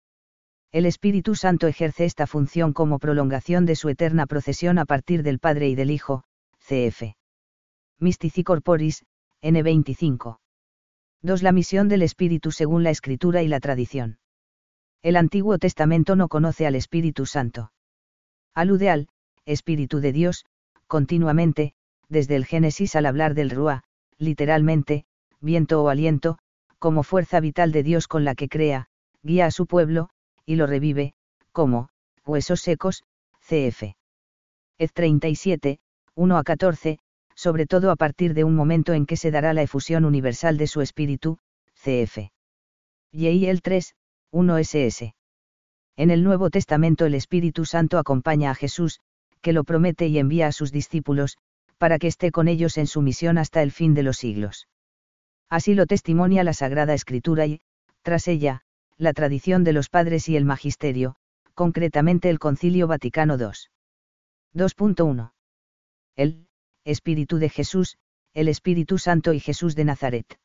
El 0.73 0.87
Espíritu 0.87 1.35
Santo 1.35 1.67
ejerce 1.67 2.05
esta 2.05 2.27
función 2.27 2.73
como 2.73 2.99
prolongación 2.99 3.67
de 3.67 3.75
su 3.75 3.89
eterna 3.89 4.27
procesión 4.27 4.79
a 4.79 4.85
partir 4.85 5.23
del 5.23 5.39
Padre 5.39 5.69
y 5.69 5.75
del 5.75 5.91
Hijo, 5.91 6.25
cf. 6.61 7.17
Mystici 7.99 8.45
Corporis, 8.45 9.05
N25. 9.43 10.39
2. 11.23 11.43
La 11.43 11.53
misión 11.53 11.89
del 11.89 12.03
Espíritu 12.03 12.53
según 12.53 12.83
la 12.83 12.91
Escritura 12.91 13.43
y 13.43 13.49
la 13.49 13.61
tradición. 13.61 14.19
El 15.03 15.17
Antiguo 15.17 15.59
Testamento 15.59 16.15
no 16.15 16.29
conoce 16.29 16.67
al 16.67 16.75
Espíritu 16.75 17.27
Santo. 17.27 17.73
Alude 18.55 18.91
al 18.91 19.09
Espíritu 19.47 20.01
de 20.01 20.13
Dios, 20.13 20.47
continuamente, 20.87 21.75
desde 22.09 22.37
el 22.37 22.45
Génesis 22.45 22.97
al 22.97 23.07
hablar 23.07 23.35
del 23.35 23.51
Ruá, 23.51 23.85
literalmente, 24.19 25.05
viento 25.41 25.83
o 25.83 25.89
aliento, 25.89 26.39
como 26.79 27.03
fuerza 27.03 27.41
vital 27.41 27.73
de 27.73 27.83
Dios 27.83 28.09
con 28.09 28.25
la 28.25 28.35
que 28.35 28.49
crea, 28.49 28.89
guía 29.23 29.47
a 29.47 29.51
su 29.51 29.67
pueblo, 29.67 30.11
y 30.45 30.57
lo 30.57 30.67
revive, 30.67 31.15
como, 31.53 31.91
huesos 32.25 32.61
secos, 32.61 33.05
cf. 33.41 33.97
Ed 34.79 34.91
37, 34.93 35.79
1 36.15 36.37
a 36.37 36.43
14, 36.43 36.99
sobre 37.35 37.67
todo 37.67 37.91
a 37.91 37.97
partir 37.97 38.35
de 38.35 38.45
un 38.45 38.55
momento 38.55 38.93
en 38.93 39.07
que 39.07 39.17
se 39.17 39.31
dará 39.31 39.55
la 39.55 39.63
efusión 39.63 40.05
universal 40.05 40.59
de 40.59 40.67
su 40.67 40.81
espíritu, 40.81 41.39
cf. 41.75 42.31
El 43.13 43.63
3, 43.63 43.95
1 44.31 44.59
ss. 44.59 45.15
En 46.01 46.11
el 46.11 46.25
Nuevo 46.25 46.49
Testamento 46.49 47.05
el 47.05 47.15
Espíritu 47.15 47.67
Santo 47.67 47.99
acompaña 47.99 48.51
a 48.51 48.55
Jesús, 48.55 49.01
que 49.43 49.53
lo 49.53 49.65
promete 49.65 50.07
y 50.07 50.19
envía 50.19 50.47
a 50.47 50.53
sus 50.53 50.73
discípulos, 50.73 51.37
para 51.77 51.99
que 51.99 52.07
esté 52.07 52.33
con 52.33 52.49
ellos 52.49 52.79
en 52.79 52.87
su 52.87 53.03
misión 53.03 53.37
hasta 53.37 53.63
el 53.63 53.71
fin 53.71 53.93
de 53.93 54.03
los 54.03 54.17
siglos. 54.17 54.67
Así 55.51 55.75
lo 55.75 55.85
testimonia 55.85 56.43
la 56.43 56.55
Sagrada 56.55 56.95
Escritura 56.95 57.45
y, 57.45 57.61
tras 58.01 58.29
ella, 58.29 58.63
la 58.97 59.13
tradición 59.13 59.63
de 59.63 59.75
los 59.75 59.91
padres 59.91 60.27
y 60.31 60.39
el 60.39 60.47
magisterio, 60.47 61.17
concretamente 61.53 62.31
el 62.31 62.39
Concilio 62.39 62.87
Vaticano 62.87 63.37
II. 63.37 63.51
2.1. 64.55 65.33
El 66.17 66.49
Espíritu 66.83 67.37
de 67.37 67.51
Jesús, 67.51 67.99
el 68.33 68.49
Espíritu 68.49 68.97
Santo 68.97 69.35
y 69.35 69.41
Jesús 69.41 69.77
de 69.77 69.85
Nazaret. 69.85 70.41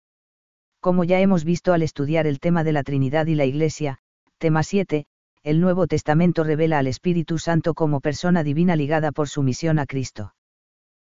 Como 0.82 1.06
ya 1.06 1.22
hemos 1.22 1.46
visto 1.46 1.72
al 1.72 1.82
estudiar 1.82 2.28
el 2.28 2.42
tema 2.42 2.66
de 2.66 2.74
la 2.74 2.84
Trinidad 2.84 3.28
y 3.28 3.36
la 3.36 3.46
Iglesia, 3.46 4.00
tema 4.38 4.62
7, 4.62 5.08
el 5.46 5.62
Nuevo 5.62 5.86
Testamento 5.86 6.44
revela 6.44 6.80
al 6.80 6.88
Espíritu 6.88 7.38
Santo 7.38 7.76
como 7.76 8.02
persona 8.02 8.44
divina 8.44 8.76
ligada 8.76 9.12
por 9.12 9.30
su 9.30 9.44
misión 9.44 9.78
a 9.78 9.86
Cristo. 9.86 10.34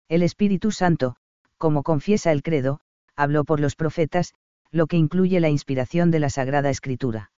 El 0.09 0.21
Espíritu 0.21 0.69
Santo, 0.69 1.15
como 1.57 1.81
confiesa 1.81 2.31
el 2.31 2.43
credo, 2.43 2.79
habló 3.15 3.45
por 3.45 3.59
los 3.59 3.75
profetas, 3.75 4.35
lo 4.69 4.85
que 4.85 4.95
incluye 4.95 5.39
la 5.39 5.49
inspiración 5.49 6.11
de 6.11 6.19
la 6.19 6.29
Sagrada 6.29 6.69
Escritura. 6.69 7.31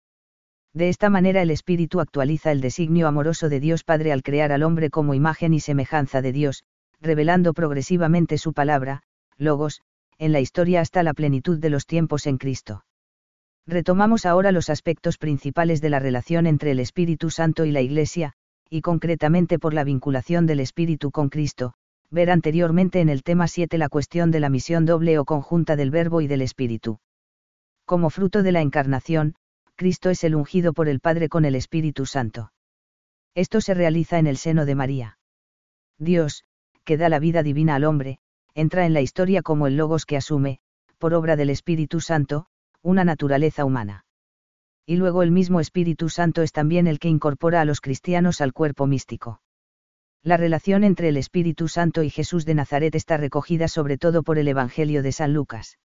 De 0.75 0.88
esta 0.88 1.09
manera 1.09 1.40
el 1.40 1.52
Espíritu 1.52 2.00
actualiza 2.00 2.50
el 2.50 2.61
designio 2.61 3.07
amoroso 3.07 3.49
de 3.49 3.61
Dios 3.61 3.85
Padre 3.85 4.11
al 4.11 4.25
crear 4.25 4.50
al 4.50 4.64
hombre 4.64 4.90
como 4.90 5.14
imagen 5.14 5.55
y 5.55 5.61
semejanza 5.61 6.21
de 6.21 6.33
Dios, 6.33 6.64
revelando 7.00 7.55
progresivamente 7.55 8.38
su 8.38 8.52
palabra, 8.52 9.05
logos, 9.37 9.83
en 10.19 10.33
la 10.33 10.40
historia 10.40 10.81
hasta 10.81 11.05
la 11.05 11.14
plenitud 11.14 11.61
de 11.61 11.71
los 11.71 11.87
tiempos 11.87 12.26
en 12.26 12.38
Cristo. 12.38 12.83
Retomamos 13.69 14.25
ahora 14.25 14.51
los 14.51 14.71
aspectos 14.71 15.19
principales 15.19 15.83
de 15.83 15.91
la 15.91 15.99
relación 15.99 16.47
entre 16.47 16.71
el 16.71 16.81
Espíritu 16.81 17.29
Santo 17.29 17.67
y 17.67 17.71
la 17.71 17.83
Iglesia, 17.83 18.33
y 18.71 18.81
concretamente 18.81 19.59
por 19.59 19.75
la 19.75 19.85
vinculación 19.85 20.47
del 20.47 20.61
Espíritu 20.61 21.11
con 21.11 21.29
Cristo, 21.29 21.75
ver 22.11 22.31
anteriormente 22.31 23.01
en 23.01 23.11
el 23.11 23.23
tema 23.23 23.47
7 23.47 23.77
la 23.77 23.91
cuestión 23.91 24.31
de 24.31 24.41
la 24.41 24.49
misión 24.49 24.87
doble 24.87 25.19
o 25.19 25.27
conjunta 25.27 25.77
del 25.77 25.91
Verbo 25.91 26.23
y 26.23 26.27
del 26.27 26.41
Espíritu. 26.41 26.99
Como 27.85 28.09
fruto 28.09 28.43
de 28.43 28.53
la 28.53 28.63
encarnación, 28.63 29.35
Cristo 29.77 30.09
es 30.09 30.25
el 30.25 30.35
ungido 30.35 30.73
por 30.73 30.89
el 30.89 31.01
Padre 31.01 31.29
con 31.29 31.45
el 31.45 31.55
Espíritu 31.55 32.07
Santo. 32.07 32.53
Esto 33.35 33.61
se 33.61 33.75
realiza 33.75 34.19
en 34.19 34.27
el 34.27 34.39
seno 34.39 34.65
de 34.65 34.77
María. 34.77 35.19
Dios, 35.99 36.45
que 36.85 36.97
da 36.97 37.11
la 37.11 37.19
vida 37.19 37.43
divina 37.43 37.75
al 37.75 37.85
hombre, 37.85 38.19
entra 38.55 38.87
en 38.87 38.95
la 38.95 39.03
historia 39.03 39.43
como 39.43 39.67
el 39.67 39.77
Logos 39.77 40.07
que 40.07 40.17
asume, 40.17 40.61
por 40.97 41.13
obra 41.13 41.37
del 41.37 41.51
Espíritu 41.51 42.01
Santo, 42.01 42.47
una 42.82 43.04
naturaleza 43.04 43.64
humana. 43.64 44.04
Y 44.87 44.97
luego 44.97 45.23
el 45.23 45.30
mismo 45.30 45.61
Espíritu 45.61 46.08
Santo 46.08 46.42
es 46.42 46.52
también 46.52 46.87
el 46.87 46.99
que 46.99 47.08
incorpora 47.08 47.61
a 47.61 47.64
los 47.64 47.80
cristianos 47.80 48.40
al 48.40 48.52
cuerpo 48.52 48.87
místico. 48.87 49.42
La 50.23 50.37
relación 50.37 50.82
entre 50.85 51.08
el 51.08 51.16
Espíritu 51.16 51.68
Santo 51.68 52.02
y 52.02 52.11
Jesús 52.11 52.44
de 52.44 52.54
Nazaret 52.54 52.94
está 52.94 53.16
recogida 53.16 53.68
sobre 53.68 53.99
todo 53.99 54.23
por 54.23 54.38
el 54.38 54.49
Evangelio 54.49 55.02
de 55.02 55.12
San 55.12 55.32
Lucas. 55.32 55.78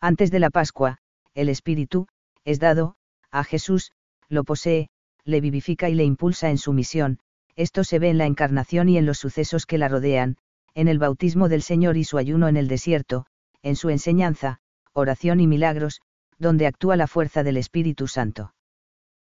Antes 0.00 0.30
de 0.30 0.38
la 0.38 0.50
Pascua, 0.50 0.98
el 1.34 1.48
Espíritu, 1.48 2.06
es 2.44 2.60
dado, 2.60 2.96
a 3.30 3.44
Jesús, 3.44 3.92
lo 4.28 4.44
posee, 4.44 4.90
le 5.24 5.40
vivifica 5.40 5.88
y 5.88 5.94
le 5.94 6.04
impulsa 6.04 6.50
en 6.50 6.58
su 6.58 6.72
misión, 6.72 7.18
esto 7.56 7.82
se 7.82 7.98
ve 7.98 8.10
en 8.10 8.18
la 8.18 8.26
encarnación 8.26 8.88
y 8.88 8.96
en 8.96 9.06
los 9.06 9.18
sucesos 9.18 9.66
que 9.66 9.78
la 9.78 9.88
rodean, 9.88 10.36
en 10.74 10.86
el 10.86 10.98
bautismo 10.98 11.48
del 11.48 11.62
Señor 11.62 11.96
y 11.96 12.04
su 12.04 12.18
ayuno 12.18 12.46
en 12.48 12.56
el 12.56 12.68
desierto, 12.68 13.26
en 13.62 13.74
su 13.74 13.90
enseñanza, 13.90 14.60
oración 14.92 15.40
y 15.40 15.46
milagros, 15.46 16.00
donde 16.38 16.66
actúa 16.66 16.96
la 16.96 17.06
fuerza 17.06 17.42
del 17.42 17.56
Espíritu 17.56 18.06
Santo. 18.06 18.54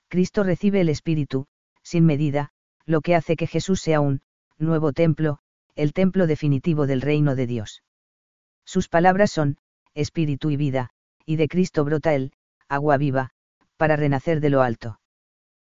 Cristo 0.09 0.43
recibe 0.43 0.81
el 0.81 0.89
Espíritu, 0.89 1.47
sin 1.81 2.05
medida, 2.05 2.51
lo 2.85 3.01
que 3.01 3.15
hace 3.15 3.35
que 3.35 3.47
Jesús 3.47 3.81
sea 3.81 3.99
un 3.99 4.21
nuevo 4.57 4.93
templo, 4.93 5.39
el 5.75 5.93
templo 5.93 6.27
definitivo 6.27 6.87
del 6.87 7.01
reino 7.01 7.35
de 7.35 7.47
Dios. 7.47 7.83
Sus 8.65 8.89
palabras 8.89 9.31
son, 9.31 9.57
espíritu 9.93 10.49
y 10.49 10.57
vida, 10.57 10.89
y 11.25 11.35
de 11.35 11.47
Cristo 11.47 11.85
brota 11.85 12.13
el, 12.13 12.33
agua 12.67 12.97
viva, 12.97 13.31
para 13.77 13.95
renacer 13.95 14.41
de 14.41 14.49
lo 14.49 14.61
alto. 14.61 14.99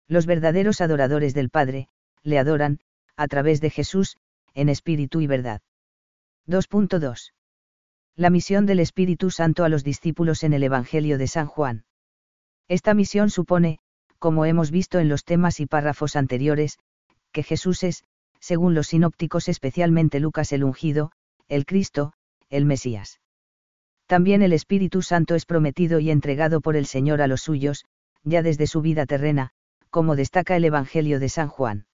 Los 0.08 0.26
verdaderos 0.26 0.82
adoradores 0.82 1.34
del 1.34 1.50
Padre, 1.50 1.88
le 2.22 2.38
adoran, 2.38 2.80
a 3.16 3.28
través 3.28 3.62
de 3.62 3.70
Jesús, 3.70 4.18
en 4.54 4.70
espíritu 4.70 5.22
y 5.22 5.28
verdad. 5.28 5.62
2.2. 6.48 7.32
La 8.16 8.30
misión 8.30 8.68
del 8.68 8.80
Espíritu 8.80 9.32
Santo 9.32 9.64
a 9.64 9.70
los 9.70 9.84
discípulos 9.84 10.44
en 10.44 10.54
el 10.54 10.62
Evangelio 10.62 11.18
de 11.18 11.26
San 11.26 11.48
Juan. 11.48 11.84
Esta 12.68 12.94
misión 12.94 13.32
supone, 13.32 13.80
como 14.20 14.46
hemos 14.46 14.70
visto 14.70 15.00
en 15.00 15.10
los 15.10 15.26
temas 15.26 15.60
y 15.60 15.66
párrafos 15.66 16.16
anteriores, 16.16 16.78
que 17.32 17.42
Jesús 17.42 17.82
es, 17.84 18.04
según 18.40 18.76
los 18.76 18.88
sinópticos 18.88 19.50
especialmente 19.50 20.20
Lucas 20.20 20.52
el 20.52 20.64
ungido, 20.64 21.12
el 21.48 21.66
Cristo, 21.66 22.14
el 22.50 22.66
Mesías. 22.66 23.20
También 24.06 24.44
el 24.44 24.54
Espíritu 24.54 25.02
Santo 25.02 25.34
es 25.34 25.48
prometido 25.48 26.00
y 26.00 26.12
entregado 26.12 26.62
por 26.62 26.76
el 26.76 26.86
Señor 26.86 27.20
a 27.20 27.28
los 27.28 27.42
suyos, 27.42 27.86
ya 28.24 28.44
desde 28.44 28.68
su 28.68 28.82
vida 28.82 29.08
terrena, 29.08 29.50
como 29.90 30.16
destaca 30.16 30.56
el 30.56 30.66
Evangelio 30.66 31.20
de 31.20 31.30
San 31.30 31.48
Juan. 31.48 31.88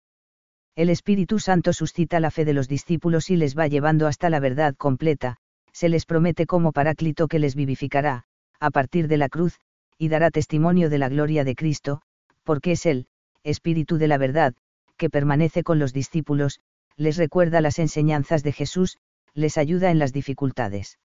El 0.76 0.90
Espíritu 0.90 1.40
Santo 1.40 1.72
suscita 1.72 2.20
la 2.20 2.30
fe 2.30 2.44
de 2.44 2.54
los 2.54 2.68
discípulos 2.68 3.30
y 3.30 3.38
les 3.38 3.58
va 3.58 3.68
llevando 3.68 4.06
hasta 4.06 4.30
la 4.30 4.42
verdad 4.42 4.76
completa, 4.76 5.38
se 5.74 5.90
les 5.90 6.06
promete 6.06 6.46
como 6.46 6.72
paráclito 6.72 7.28
que 7.28 7.40
les 7.40 7.56
vivificará, 7.56 8.24
a 8.60 8.72
partir 8.72 9.08
de 9.08 9.18
la 9.18 9.30
cruz, 9.30 9.60
y 9.98 10.10
dará 10.10 10.32
testimonio 10.32 10.90
de 10.90 10.98
la 10.98 11.10
gloria 11.10 11.44
de 11.44 11.56
Cristo, 11.56 12.02
porque 12.44 12.74
es 12.74 12.86
el, 12.86 13.08
Espíritu 13.44 13.98
de 13.98 14.08
la 14.08 14.18
verdad, 14.18 14.54
que 14.98 15.10
permanece 15.10 15.64
con 15.64 15.80
los 15.80 15.94
discípulos, 15.94 16.60
les 16.98 17.16
recuerda 17.16 17.62
las 17.62 17.80
enseñanzas 17.80 18.44
de 18.44 18.52
Jesús, 18.52 18.98
les 19.34 19.58
ayuda 19.58 19.92
en 19.92 20.00
las 20.00 20.12
dificultades. 20.12 21.00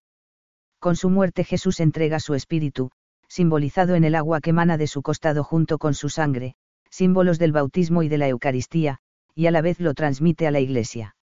Con 0.79 0.95
su 0.95 1.09
muerte 1.09 1.43
Jesús 1.43 1.79
entrega 1.79 2.19
su 2.19 2.33
espíritu, 2.33 2.91
simbolizado 3.27 3.95
en 3.95 4.03
el 4.03 4.15
agua 4.15 4.41
que 4.41 4.49
emana 4.49 4.77
de 4.77 4.87
su 4.87 5.01
costado 5.01 5.43
junto 5.43 5.77
con 5.77 5.93
su 5.93 6.09
sangre, 6.09 6.55
símbolos 6.89 7.39
del 7.39 7.53
bautismo 7.53 8.03
y 8.03 8.09
de 8.09 8.17
la 8.17 8.27
Eucaristía, 8.27 8.99
y 9.33 9.47
a 9.47 9.51
la 9.51 9.61
vez 9.61 9.79
lo 9.79 9.93
transmite 9.93 10.47
a 10.47 10.51
la 10.51 10.59
Iglesia. 10.59 11.15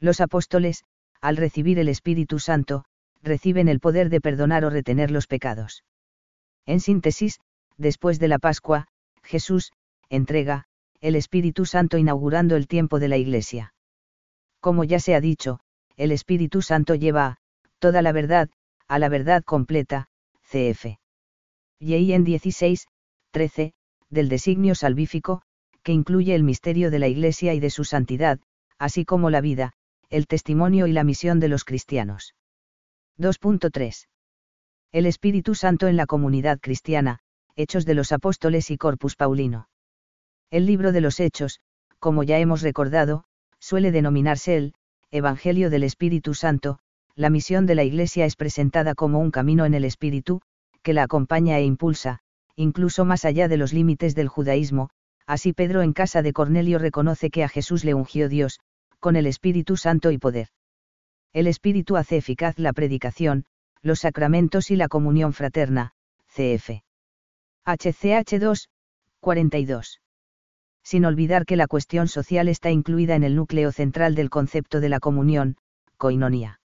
Los 0.00 0.20
apóstoles, 0.20 0.84
al 1.20 1.36
recibir 1.36 1.78
el 1.78 1.88
Espíritu 1.88 2.38
Santo, 2.38 2.84
reciben 3.22 3.68
el 3.68 3.80
poder 3.80 4.10
de 4.10 4.20
perdonar 4.20 4.64
o 4.64 4.70
retener 4.70 5.10
los 5.10 5.26
pecados. 5.26 5.84
En 6.66 6.80
síntesis, 6.80 7.40
después 7.76 8.18
de 8.18 8.28
la 8.28 8.38
Pascua, 8.38 8.86
Jesús, 9.22 9.72
entrega, 10.08 10.64
el 11.00 11.14
Espíritu 11.14 11.64
Santo 11.64 11.98
inaugurando 11.98 12.56
el 12.56 12.66
tiempo 12.66 12.98
de 12.98 13.08
la 13.08 13.16
Iglesia. 13.16 13.74
Como 14.60 14.84
ya 14.84 15.00
se 15.00 15.14
ha 15.14 15.20
dicho, 15.20 15.60
el 15.96 16.12
Espíritu 16.12 16.62
Santo 16.62 16.94
lleva 16.94 17.26
a, 17.26 17.38
toda 17.78 18.02
la 18.02 18.12
verdad, 18.12 18.50
a 18.88 18.98
la 18.98 19.08
verdad 19.08 19.42
completa, 19.44 20.08
cf. 20.50 20.98
Y 21.78 22.12
en 22.12 22.24
16, 22.24 22.86
13, 23.30 23.72
del 24.10 24.28
designio 24.28 24.74
salvífico, 24.74 25.42
que 25.82 25.92
incluye 25.92 26.34
el 26.34 26.42
misterio 26.42 26.90
de 26.90 26.98
la 26.98 27.08
Iglesia 27.08 27.54
y 27.54 27.60
de 27.60 27.70
su 27.70 27.84
santidad, 27.84 28.40
así 28.78 29.04
como 29.04 29.30
la 29.30 29.40
vida, 29.40 29.74
el 30.10 30.26
testimonio 30.26 30.86
y 30.86 30.92
la 30.92 31.04
misión 31.04 31.38
de 31.38 31.48
los 31.48 31.64
cristianos. 31.64 32.34
2.3. 33.18 34.06
El 34.90 35.04
Espíritu 35.04 35.54
Santo 35.54 35.86
en 35.86 35.96
la 35.96 36.06
comunidad 36.06 36.60
cristiana, 36.60 37.18
Hechos 37.56 37.84
de 37.84 37.94
los 37.94 38.12
Apóstoles 38.12 38.70
y 38.70 38.78
Corpus 38.78 39.16
Paulino. 39.16 39.68
El 40.50 40.64
libro 40.64 40.92
de 40.92 41.02
los 41.02 41.20
Hechos, 41.20 41.60
como 41.98 42.22
ya 42.22 42.38
hemos 42.38 42.62
recordado, 42.62 43.24
suele 43.58 43.90
denominarse 43.90 44.56
el 44.56 44.74
Evangelio 45.10 45.68
del 45.68 45.82
Espíritu 45.82 46.32
Santo, 46.32 46.78
la 47.14 47.28
misión 47.28 47.66
de 47.66 47.74
la 47.74 47.84
Iglesia 47.84 48.24
es 48.24 48.36
presentada 48.36 48.94
como 48.94 49.18
un 49.18 49.30
camino 49.30 49.66
en 49.66 49.74
el 49.74 49.84
Espíritu, 49.84 50.40
que 50.82 50.94
la 50.94 51.02
acompaña 51.02 51.58
e 51.58 51.64
impulsa, 51.64 52.20
incluso 52.56 53.04
más 53.04 53.26
allá 53.26 53.48
de 53.48 53.58
los 53.58 53.74
límites 53.74 54.14
del 54.14 54.28
judaísmo, 54.28 54.88
así 55.26 55.52
Pedro 55.52 55.82
en 55.82 55.92
casa 55.92 56.22
de 56.22 56.32
Cornelio 56.32 56.78
reconoce 56.78 57.28
que 57.30 57.44
a 57.44 57.48
Jesús 57.48 57.84
le 57.84 57.92
ungió 57.92 58.30
Dios, 58.30 58.60
con 59.00 59.16
el 59.16 59.26
Espíritu 59.26 59.76
Santo 59.76 60.10
y 60.10 60.18
poder. 60.18 60.48
El 61.32 61.46
Espíritu 61.46 61.96
hace 61.96 62.16
eficaz 62.16 62.58
la 62.58 62.72
predicación, 62.72 63.44
los 63.82 64.00
sacramentos 64.00 64.70
y 64.70 64.76
la 64.76 64.88
comunión 64.88 65.32
fraterna, 65.32 65.92
cf. 66.28 66.82
HCH 67.64 68.38
2, 68.40 68.68
42 69.20 70.00
sin 70.88 71.04
olvidar 71.04 71.44
que 71.44 71.56
la 71.56 71.66
cuestión 71.66 72.08
social 72.08 72.48
está 72.48 72.70
incluida 72.70 73.14
en 73.14 73.22
el 73.22 73.36
núcleo 73.36 73.72
central 73.72 74.14
del 74.14 74.30
concepto 74.30 74.80
de 74.80 74.88
la 74.88 75.00
comunión, 75.00 75.58
coinonía. 75.98 76.60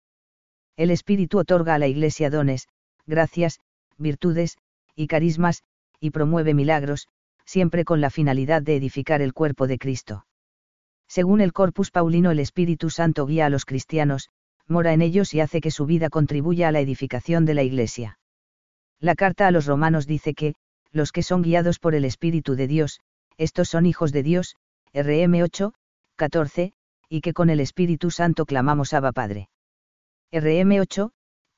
El 0.77 0.91
Espíritu 0.91 1.39
otorga 1.39 1.75
a 1.75 1.77
la 1.77 1.87
Iglesia 1.87 2.29
dones, 2.29 2.69
gracias, 3.05 3.59
virtudes, 3.97 4.55
y 4.95 5.07
carismas, 5.07 5.63
y 5.99 6.11
promueve 6.11 6.53
milagros, 6.53 7.09
siempre 7.43 7.83
con 7.83 7.99
la 7.99 8.09
finalidad 8.09 8.61
de 8.61 8.77
edificar 8.77 9.21
el 9.21 9.33
cuerpo 9.33 9.67
de 9.67 9.77
Cristo. 9.77 10.25
Según 11.13 11.41
el 11.41 11.53
Corpus 11.53 11.91
Paulino 11.91 12.31
el 12.31 12.39
Espíritu 12.39 12.89
Santo 12.89 13.27
guía 13.27 13.45
a 13.45 13.49
los 13.51 13.65
cristianos, 13.65 14.31
mora 14.67 14.93
en 14.93 15.03
ellos 15.03 15.35
y 15.35 15.41
hace 15.41 15.61
que 15.61 15.69
su 15.69 15.85
vida 15.85 16.09
contribuya 16.09 16.69
a 16.69 16.71
la 16.71 16.79
edificación 16.79 17.45
de 17.45 17.53
la 17.53 17.61
Iglesia. 17.61 18.17
La 18.99 19.13
carta 19.13 19.45
a 19.45 19.51
los 19.51 19.67
romanos 19.67 20.07
dice 20.07 20.33
que, 20.33 20.55
los 20.91 21.11
que 21.11 21.21
son 21.21 21.43
guiados 21.43 21.77
por 21.77 21.93
el 21.93 22.03
Espíritu 22.03 22.55
de 22.55 22.65
Dios, 22.65 22.99
estos 23.37 23.69
son 23.69 23.85
hijos 23.85 24.11
de 24.11 24.23
Dios, 24.23 24.55
RM 24.91 25.43
8, 25.43 25.75
14, 26.15 26.73
y 27.09 27.21
que 27.21 27.33
con 27.33 27.51
el 27.51 27.59
Espíritu 27.59 28.09
Santo 28.09 28.47
clamamos 28.47 28.91
Abba 28.95 29.11
Padre. 29.11 29.49
RM 30.31 30.79
8, 30.79 31.11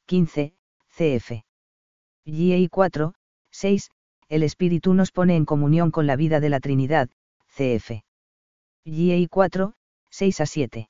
15, 0.05 0.53
CF. 0.89 1.31
GI 2.25 2.67
4, 2.67 3.13
6, 3.51 3.89
el 4.27 4.43
Espíritu 4.43 4.93
nos 4.93 5.13
pone 5.13 5.37
en 5.37 5.45
comunión 5.45 5.91
con 5.91 6.07
la 6.07 6.17
vida 6.17 6.41
de 6.41 6.49
la 6.49 6.59
Trinidad, 6.59 7.09
CF. 7.55 8.03
GI 8.87 9.27
4, 9.31 9.73
6 10.11 10.41
a 10.41 10.45
7. 10.45 10.89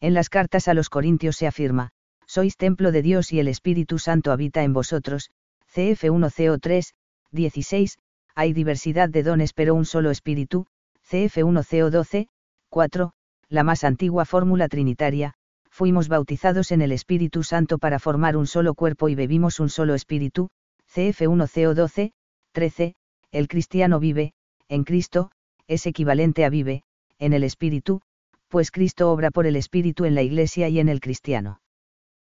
En 0.00 0.14
las 0.14 0.28
cartas 0.28 0.66
a 0.66 0.74
los 0.74 0.90
Corintios 0.90 1.36
se 1.36 1.46
afirma, 1.46 1.90
sois 2.26 2.56
templo 2.56 2.90
de 2.90 3.02
Dios 3.02 3.32
y 3.32 3.38
el 3.38 3.46
Espíritu 3.46 4.00
Santo 4.00 4.32
habita 4.32 4.64
en 4.64 4.72
vosotros, 4.72 5.30
CF 5.72 6.10
1 6.10 6.28
CO 6.36 6.58
3, 6.58 6.94
16, 7.30 7.98
hay 8.34 8.52
diversidad 8.52 9.08
de 9.08 9.22
dones 9.22 9.52
pero 9.52 9.76
un 9.76 9.84
solo 9.84 10.10
espíritu, 10.10 10.66
CF1CO12, 11.08 12.26
4, 12.68 13.12
la 13.48 13.62
más 13.62 13.84
antigua 13.84 14.24
fórmula 14.24 14.68
trinitaria, 14.68 15.34
fuimos 15.70 16.08
bautizados 16.08 16.72
en 16.72 16.82
el 16.82 16.90
Espíritu 16.90 17.44
Santo 17.44 17.78
para 17.78 18.00
formar 18.00 18.36
un 18.36 18.48
solo 18.48 18.74
cuerpo 18.74 19.08
y 19.08 19.14
bebimos 19.14 19.60
un 19.60 19.68
solo 19.68 19.94
espíritu, 19.94 20.48
CF1CO12, 20.92 22.10
13, 22.50 22.96
el 23.30 23.46
cristiano 23.46 24.00
vive, 24.00 24.32
en 24.68 24.82
Cristo, 24.82 25.30
es 25.68 25.86
equivalente 25.86 26.44
a 26.44 26.48
vive, 26.48 26.82
en 27.18 27.32
el 27.32 27.44
Espíritu, 27.44 28.00
pues 28.48 28.70
Cristo 28.70 29.10
obra 29.10 29.30
por 29.30 29.46
el 29.46 29.56
Espíritu 29.56 30.04
en 30.04 30.14
la 30.14 30.22
Iglesia 30.22 30.68
y 30.68 30.78
en 30.78 30.88
el 30.88 31.00
cristiano. 31.00 31.60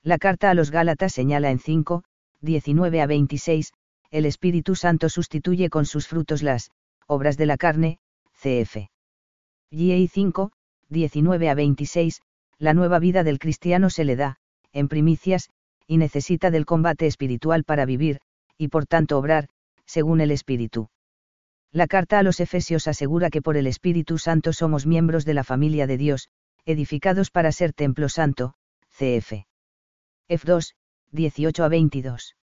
La 0.02 0.18
carta 0.18 0.50
a 0.50 0.54
los 0.54 0.70
Gálatas 0.70 1.12
señala 1.12 1.50
en 1.50 1.58
5, 1.58 2.04
19 2.40 3.00
a 3.00 3.06
26, 3.06 3.72
el 4.10 4.26
Espíritu 4.26 4.76
Santo 4.76 5.08
sustituye 5.08 5.70
con 5.70 5.86
sus 5.86 6.06
frutos 6.06 6.42
las 6.42 6.70
obras 7.06 7.36
de 7.36 7.46
la 7.46 7.56
carne, 7.56 7.98
cf. 8.40 8.90
Y 9.70 10.08
5, 10.08 10.52
19 10.88 11.48
a 11.48 11.54
26, 11.54 12.20
la 12.58 12.74
nueva 12.74 12.98
vida 12.98 13.24
del 13.24 13.38
cristiano 13.38 13.90
se 13.90 14.04
le 14.04 14.16
da, 14.16 14.36
en 14.72 14.88
primicias, 14.88 15.50
y 15.86 15.96
necesita 15.96 16.50
del 16.50 16.66
combate 16.66 17.06
espiritual 17.06 17.64
para 17.64 17.84
vivir, 17.84 18.20
y 18.56 18.68
por 18.68 18.86
tanto 18.86 19.18
obrar, 19.18 19.48
según 19.84 20.20
el 20.20 20.30
Espíritu. 20.30 20.88
La 21.74 21.88
carta 21.88 22.20
a 22.20 22.22
los 22.22 22.38
Efesios 22.38 22.86
asegura 22.86 23.30
que 23.30 23.42
por 23.42 23.56
el 23.56 23.66
Espíritu 23.66 24.16
Santo 24.16 24.52
somos 24.52 24.86
miembros 24.86 25.24
de 25.24 25.34
la 25.34 25.42
familia 25.42 25.88
de 25.88 25.96
Dios, 25.96 26.28
edificados 26.64 27.32
para 27.32 27.50
ser 27.50 27.72
templo 27.72 28.08
santo, 28.08 28.54
cf. 28.90 29.48
F2, 30.28 30.74
18 31.10 31.64
a 31.64 31.68
22. 31.68 32.36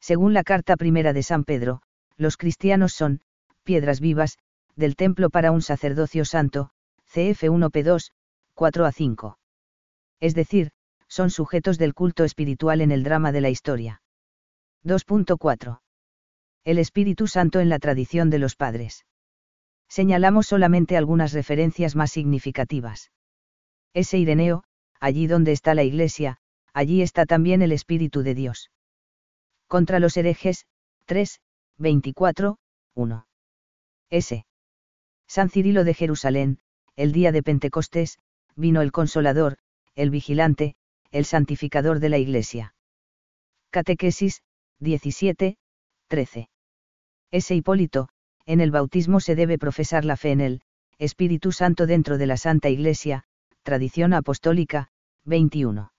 Según 0.00 0.32
la 0.32 0.42
carta 0.42 0.76
primera 0.76 1.12
de 1.12 1.22
San 1.22 1.44
Pedro, 1.44 1.82
los 2.16 2.38
cristianos 2.38 2.94
son, 2.94 3.20
piedras 3.62 4.00
vivas, 4.00 4.38
del 4.74 4.96
templo 4.96 5.28
para 5.28 5.52
un 5.52 5.60
sacerdocio 5.60 6.24
santo, 6.24 6.70
cf 7.12 7.50
1p2, 7.50 8.10
4 8.54 8.86
a 8.86 8.92
5. 8.92 9.38
Es 10.20 10.34
decir, 10.34 10.70
son 11.08 11.28
sujetos 11.28 11.76
del 11.76 11.92
culto 11.92 12.24
espiritual 12.24 12.80
en 12.80 12.90
el 12.90 13.02
drama 13.02 13.32
de 13.32 13.42
la 13.42 13.50
historia. 13.50 14.00
2.4. 14.82 15.80
El 16.66 16.78
Espíritu 16.78 17.28
Santo 17.28 17.60
en 17.60 17.68
la 17.68 17.78
tradición 17.78 18.28
de 18.28 18.40
los 18.40 18.56
padres. 18.56 19.06
Señalamos 19.88 20.48
solamente 20.48 20.96
algunas 20.96 21.32
referencias 21.32 21.94
más 21.94 22.10
significativas. 22.10 23.12
Ese 23.94 24.18
Ireneo, 24.18 24.64
allí 24.98 25.28
donde 25.28 25.52
está 25.52 25.76
la 25.76 25.84
Iglesia, 25.84 26.38
allí 26.72 27.02
está 27.02 27.24
también 27.24 27.62
el 27.62 27.70
Espíritu 27.70 28.24
de 28.24 28.34
Dios. 28.34 28.72
Contra 29.68 30.00
los 30.00 30.16
herejes, 30.16 30.66
3, 31.04 31.40
24, 31.78 32.58
1. 32.96 33.28
S. 34.10 34.44
San 35.28 35.50
Cirilo 35.50 35.84
de 35.84 35.94
Jerusalén, 35.94 36.58
el 36.96 37.12
día 37.12 37.30
de 37.30 37.44
Pentecostés, 37.44 38.18
vino 38.56 38.82
el 38.82 38.90
Consolador, 38.90 39.58
el 39.94 40.10
Vigilante, 40.10 40.74
el 41.12 41.26
Santificador 41.26 42.00
de 42.00 42.08
la 42.08 42.18
Iglesia. 42.18 42.74
Catequesis, 43.70 44.42
17, 44.80 45.58
13. 46.08 46.48
Ese 47.30 47.54
Hipólito, 47.54 48.08
en 48.46 48.60
el 48.60 48.70
bautismo 48.70 49.20
se 49.20 49.34
debe 49.34 49.58
profesar 49.58 50.04
la 50.04 50.16
fe 50.16 50.30
en 50.30 50.40
el 50.40 50.62
Espíritu 50.98 51.52
Santo 51.52 51.86
dentro 51.86 52.18
de 52.18 52.26
la 52.26 52.36
Santa 52.36 52.68
Iglesia, 52.68 53.24
tradición 53.62 54.14
apostólica, 54.14 54.88
21. 55.24 55.92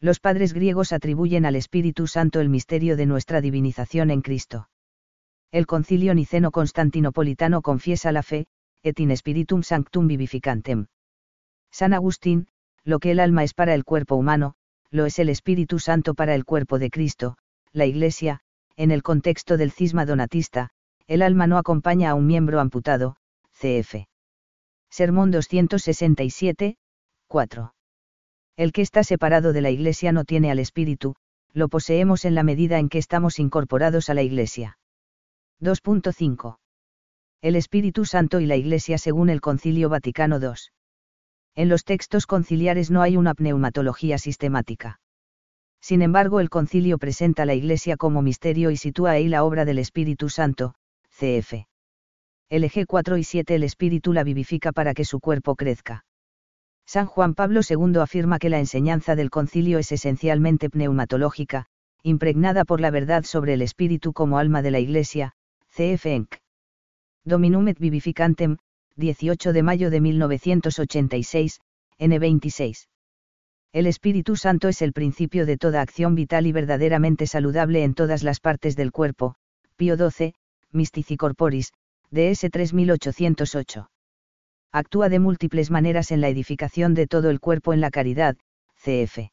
Los 0.00 0.20
padres 0.20 0.52
griegos 0.52 0.92
atribuyen 0.92 1.46
al 1.46 1.56
Espíritu 1.56 2.06
Santo 2.06 2.40
el 2.40 2.48
misterio 2.48 2.96
de 2.96 3.06
nuestra 3.06 3.40
divinización 3.40 4.10
en 4.10 4.20
Cristo. 4.20 4.68
El 5.50 5.66
concilio 5.66 6.14
niceno-constantinopolitano 6.14 7.62
confiesa 7.62 8.12
la 8.12 8.22
fe, 8.22 8.46
et 8.82 8.98
in 9.00 9.16
spiritum 9.16 9.62
sanctum 9.62 10.06
vivificantem. 10.06 10.86
San 11.70 11.94
Agustín, 11.94 12.48
lo 12.84 12.98
que 12.98 13.12
el 13.12 13.20
alma 13.20 13.44
es 13.44 13.54
para 13.54 13.74
el 13.74 13.84
cuerpo 13.84 14.16
humano, 14.16 14.54
lo 14.90 15.06
es 15.06 15.18
el 15.18 15.28
Espíritu 15.28 15.78
Santo 15.78 16.14
para 16.14 16.34
el 16.34 16.44
cuerpo 16.44 16.78
de 16.78 16.90
Cristo, 16.90 17.36
la 17.72 17.86
Iglesia, 17.86 18.40
en 18.76 18.90
el 18.90 19.02
contexto 19.02 19.56
del 19.56 19.72
cisma 19.72 20.06
donatista, 20.06 20.70
el 21.06 21.22
alma 21.22 21.46
no 21.46 21.58
acompaña 21.58 22.10
a 22.10 22.14
un 22.14 22.26
miembro 22.26 22.60
amputado, 22.60 23.16
cf. 23.52 24.06
Sermón 24.90 25.30
267, 25.30 26.76
4. 27.28 27.74
El 28.56 28.72
que 28.72 28.82
está 28.82 29.04
separado 29.04 29.52
de 29.52 29.60
la 29.60 29.70
Iglesia 29.70 30.12
no 30.12 30.24
tiene 30.24 30.50
al 30.50 30.58
Espíritu, 30.58 31.14
lo 31.52 31.68
poseemos 31.68 32.24
en 32.24 32.34
la 32.34 32.42
medida 32.42 32.78
en 32.78 32.88
que 32.88 32.98
estamos 32.98 33.38
incorporados 33.38 34.08
a 34.10 34.14
la 34.14 34.22
Iglesia. 34.22 34.78
2.5. 35.60 36.58
El 37.42 37.56
Espíritu 37.56 38.04
Santo 38.04 38.40
y 38.40 38.46
la 38.46 38.56
Iglesia 38.56 38.98
según 38.98 39.28
el 39.30 39.40
Concilio 39.40 39.88
Vaticano 39.88 40.38
II. 40.40 40.54
En 41.54 41.68
los 41.68 41.84
textos 41.84 42.26
conciliares 42.26 42.90
no 42.90 43.02
hay 43.02 43.16
una 43.16 43.34
pneumatología 43.34 44.16
sistemática. 44.16 45.00
Sin 45.82 46.00
embargo, 46.00 46.38
el 46.38 46.48
concilio 46.48 46.96
presenta 46.96 47.44
la 47.44 47.54
Iglesia 47.54 47.96
como 47.96 48.22
misterio 48.22 48.70
y 48.70 48.76
sitúa 48.76 49.10
ahí 49.12 49.26
la 49.26 49.42
obra 49.42 49.64
del 49.64 49.80
Espíritu 49.80 50.28
Santo, 50.28 50.74
cf. 51.10 51.66
Eje 52.48 52.86
4 52.86 53.16
y 53.18 53.24
7 53.24 53.56
el 53.56 53.64
Espíritu 53.64 54.12
la 54.12 54.22
vivifica 54.22 54.70
para 54.70 54.94
que 54.94 55.04
su 55.04 55.18
cuerpo 55.18 55.56
crezca. 55.56 56.04
San 56.86 57.06
Juan 57.06 57.34
Pablo 57.34 57.62
II 57.68 57.98
afirma 57.98 58.38
que 58.38 58.48
la 58.48 58.60
enseñanza 58.60 59.16
del 59.16 59.30
concilio 59.30 59.78
es 59.78 59.90
esencialmente 59.90 60.70
pneumatológica, 60.70 61.66
impregnada 62.04 62.64
por 62.64 62.80
la 62.80 62.92
verdad 62.92 63.24
sobre 63.24 63.54
el 63.54 63.62
Espíritu 63.62 64.12
como 64.12 64.38
alma 64.38 64.62
de 64.62 64.70
la 64.70 64.78
Iglesia, 64.78 65.32
cf. 65.74 66.06
Enc. 66.06 66.36
Dominum 67.24 67.66
et 67.66 67.78
vivificantem, 67.78 68.58
18 68.96 69.52
de 69.52 69.62
mayo 69.62 69.90
de 69.90 70.00
1986, 70.00 71.60
N26. 71.98 72.86
El 73.72 73.86
Espíritu 73.86 74.36
Santo 74.36 74.68
es 74.68 74.82
el 74.82 74.92
principio 74.92 75.46
de 75.46 75.56
toda 75.56 75.80
acción 75.80 76.14
vital 76.14 76.46
y 76.46 76.52
verdaderamente 76.52 77.26
saludable 77.26 77.84
en 77.84 77.94
todas 77.94 78.22
las 78.22 78.38
partes 78.38 78.76
del 78.76 78.92
cuerpo, 78.92 79.34
Pío 79.76 79.96
XII, 79.96 80.34
Mystici 80.72 81.16
Corporis, 81.16 81.72
DS 82.10 82.50
3808. 82.50 83.88
Actúa 84.72 85.08
de 85.08 85.18
múltiples 85.18 85.70
maneras 85.70 86.10
en 86.10 86.20
la 86.20 86.28
edificación 86.28 86.92
de 86.92 87.06
todo 87.06 87.30
el 87.30 87.40
cuerpo 87.40 87.72
en 87.72 87.80
la 87.80 87.90
caridad, 87.90 88.36
cf. 88.76 89.30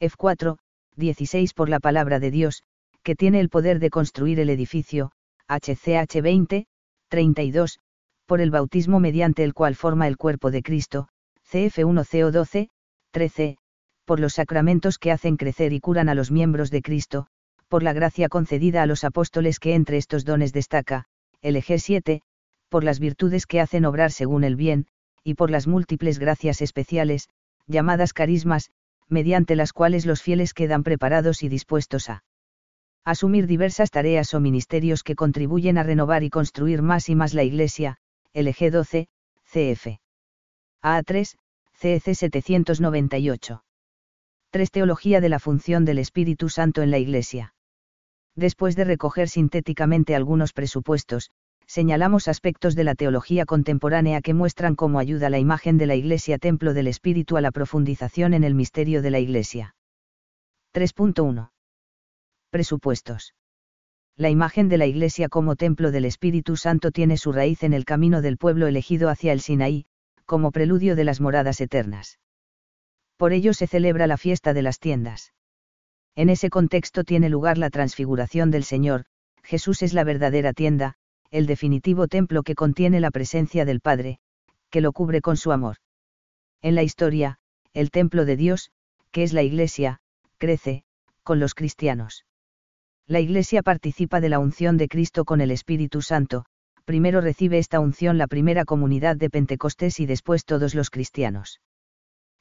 F4, 0.00 0.58
16 0.94 1.52
por 1.52 1.68
la 1.68 1.80
palabra 1.80 2.20
de 2.20 2.30
Dios, 2.30 2.62
que 3.02 3.16
tiene 3.16 3.40
el 3.40 3.48
poder 3.48 3.80
de 3.80 3.90
construir 3.90 4.38
el 4.38 4.50
edificio, 4.50 5.10
HCH 5.48 6.22
20, 6.22 6.66
32, 7.08 7.80
por 8.24 8.40
el 8.40 8.52
bautismo 8.52 9.00
mediante 9.00 9.42
el 9.42 9.52
cual 9.52 9.74
forma 9.74 10.06
el 10.06 10.16
cuerpo 10.16 10.52
de 10.52 10.62
Cristo, 10.62 11.08
CF1CO12, 11.50 12.68
13, 13.10 13.56
por 14.04 14.20
los 14.20 14.34
sacramentos 14.34 14.98
que 14.98 15.12
hacen 15.12 15.36
crecer 15.36 15.72
y 15.72 15.80
curan 15.80 16.08
a 16.08 16.14
los 16.14 16.30
miembros 16.30 16.70
de 16.70 16.82
Cristo, 16.82 17.26
por 17.68 17.82
la 17.82 17.92
gracia 17.92 18.28
concedida 18.28 18.82
a 18.82 18.86
los 18.86 19.04
apóstoles 19.04 19.60
que 19.60 19.74
entre 19.74 19.98
estos 19.98 20.24
dones 20.24 20.52
destaca, 20.52 21.04
LG 21.42 21.78
7, 21.78 22.22
por 22.68 22.84
las 22.84 23.00
virtudes 23.00 23.46
que 23.46 23.60
hacen 23.60 23.84
obrar 23.84 24.10
según 24.10 24.44
el 24.44 24.56
bien, 24.56 24.86
y 25.22 25.34
por 25.34 25.50
las 25.50 25.66
múltiples 25.66 26.18
gracias 26.18 26.62
especiales, 26.62 27.28
llamadas 27.66 28.12
carismas, 28.12 28.70
mediante 29.08 29.56
las 29.56 29.72
cuales 29.72 30.06
los 30.06 30.22
fieles 30.22 30.54
quedan 30.54 30.82
preparados 30.82 31.42
y 31.42 31.48
dispuestos 31.48 32.08
a 32.08 32.24
asumir 33.04 33.46
diversas 33.46 33.90
tareas 33.90 34.34
o 34.34 34.40
ministerios 34.40 35.02
que 35.02 35.14
contribuyen 35.14 35.78
a 35.78 35.82
renovar 35.82 36.22
y 36.24 36.30
construir 36.30 36.82
más 36.82 37.08
y 37.08 37.14
más 37.14 37.32
la 37.32 37.42
Iglesia, 37.42 37.96
LG 38.34 38.70
12, 38.70 39.08
CF. 39.44 39.86
A3, 40.82 41.36
CEC 41.80 42.02
798. 42.02 43.62
3. 44.50 44.70
Teología 44.72 45.20
de 45.20 45.28
la 45.28 45.38
función 45.38 45.84
del 45.84 46.00
Espíritu 46.00 46.48
Santo 46.48 46.82
en 46.82 46.90
la 46.90 46.98
Iglesia. 46.98 47.54
Después 48.34 48.74
de 48.74 48.82
recoger 48.82 49.28
sintéticamente 49.28 50.16
algunos 50.16 50.52
presupuestos, 50.52 51.30
señalamos 51.66 52.26
aspectos 52.26 52.74
de 52.74 52.82
la 52.82 52.96
teología 52.96 53.44
contemporánea 53.46 54.22
que 54.22 54.34
muestran 54.34 54.74
cómo 54.74 54.98
ayuda 54.98 55.30
la 55.30 55.38
imagen 55.38 55.78
de 55.78 55.86
la 55.86 55.94
Iglesia 55.94 56.38
templo 56.38 56.74
del 56.74 56.88
Espíritu 56.88 57.36
a 57.36 57.40
la 57.40 57.52
profundización 57.52 58.34
en 58.34 58.42
el 58.42 58.56
misterio 58.56 59.00
de 59.00 59.10
la 59.10 59.20
Iglesia. 59.20 59.76
3.1. 60.74 61.50
Presupuestos 62.50 63.34
la 64.16 64.30
imagen 64.30 64.68
de 64.68 64.78
la 64.78 64.86
Iglesia 64.86 65.28
como 65.28 65.54
templo 65.54 65.92
del 65.92 66.04
Espíritu 66.04 66.56
Santo 66.56 66.90
tiene 66.90 67.16
su 67.18 67.30
raíz 67.30 67.62
en 67.62 67.72
el 67.72 67.84
camino 67.84 68.20
del 68.20 68.36
pueblo 68.36 68.66
elegido 68.66 69.10
hacia 69.10 69.32
el 69.32 69.38
Sinaí, 69.38 69.86
como 70.28 70.52
preludio 70.52 70.94
de 70.94 71.04
las 71.04 71.22
moradas 71.22 71.58
eternas. 71.62 72.18
Por 73.16 73.32
ello 73.32 73.54
se 73.54 73.66
celebra 73.66 74.06
la 74.06 74.18
fiesta 74.18 74.52
de 74.52 74.60
las 74.60 74.78
tiendas. 74.78 75.32
En 76.14 76.28
ese 76.28 76.50
contexto 76.50 77.02
tiene 77.02 77.30
lugar 77.30 77.56
la 77.56 77.70
transfiguración 77.70 78.50
del 78.50 78.64
Señor, 78.64 79.06
Jesús 79.42 79.82
es 79.82 79.94
la 79.94 80.04
verdadera 80.04 80.52
tienda, 80.52 80.96
el 81.30 81.46
definitivo 81.46 82.08
templo 82.08 82.42
que 82.42 82.54
contiene 82.54 83.00
la 83.00 83.10
presencia 83.10 83.64
del 83.64 83.80
Padre, 83.80 84.18
que 84.68 84.82
lo 84.82 84.92
cubre 84.92 85.22
con 85.22 85.38
su 85.38 85.50
amor. 85.50 85.76
En 86.60 86.74
la 86.74 86.82
historia, 86.82 87.38
el 87.72 87.90
templo 87.90 88.26
de 88.26 88.36
Dios, 88.36 88.70
que 89.10 89.22
es 89.22 89.32
la 89.32 89.42
Iglesia, 89.42 90.00
crece, 90.36 90.84
con 91.22 91.40
los 91.40 91.54
cristianos. 91.54 92.26
La 93.06 93.20
Iglesia 93.20 93.62
participa 93.62 94.20
de 94.20 94.28
la 94.28 94.40
unción 94.40 94.76
de 94.76 94.88
Cristo 94.88 95.24
con 95.24 95.40
el 95.40 95.50
Espíritu 95.50 96.02
Santo, 96.02 96.44
primero 96.88 97.20
recibe 97.20 97.58
esta 97.58 97.80
unción 97.80 98.16
la 98.16 98.26
primera 98.26 98.64
comunidad 98.64 99.14
de 99.14 99.28
Pentecostés 99.28 100.00
y 100.00 100.06
después 100.06 100.46
todos 100.46 100.74
los 100.74 100.88
cristianos. 100.88 101.60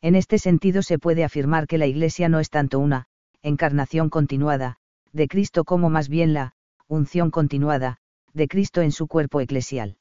En 0.02 0.16
este 0.16 0.40
sentido 0.40 0.84
se 0.84 0.98
puede 0.98 1.26
afirmar 1.26 1.68
que 1.68 1.78
la 1.78 1.86
Iglesia 1.86 2.30
no 2.30 2.40
es 2.40 2.50
tanto 2.50 2.80
una, 2.80 3.08
encarnación 3.42 4.10
continuada, 4.10 4.78
de 5.12 5.28
Cristo 5.28 5.66
como 5.66 5.90
más 5.90 6.08
bien 6.08 6.34
la, 6.34 6.54
unción 6.88 7.30
continuada, 7.30 7.98
de 8.34 8.48
Cristo 8.48 8.82
en 8.82 8.94
su 8.94 9.08
cuerpo 9.08 9.42
eclesial. 9.42 9.98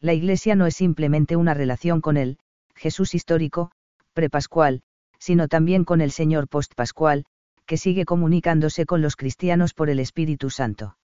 La 0.00 0.14
Iglesia 0.14 0.54
no 0.54 0.66
es 0.66 0.76
simplemente 0.76 1.34
una 1.34 1.52
relación 1.52 2.00
con 2.00 2.16
él, 2.16 2.38
Jesús 2.76 3.16
histórico, 3.16 3.72
prepascual, 4.12 4.82
sino 5.18 5.48
también 5.48 5.82
con 5.82 6.00
el 6.00 6.12
Señor 6.12 6.46
postpascual, 6.46 7.24
que 7.66 7.78
sigue 7.78 8.04
comunicándose 8.04 8.86
con 8.86 9.02
los 9.02 9.16
cristianos 9.16 9.74
por 9.74 9.90
el 9.90 9.98
Espíritu 9.98 10.50
Santo. 10.50 10.96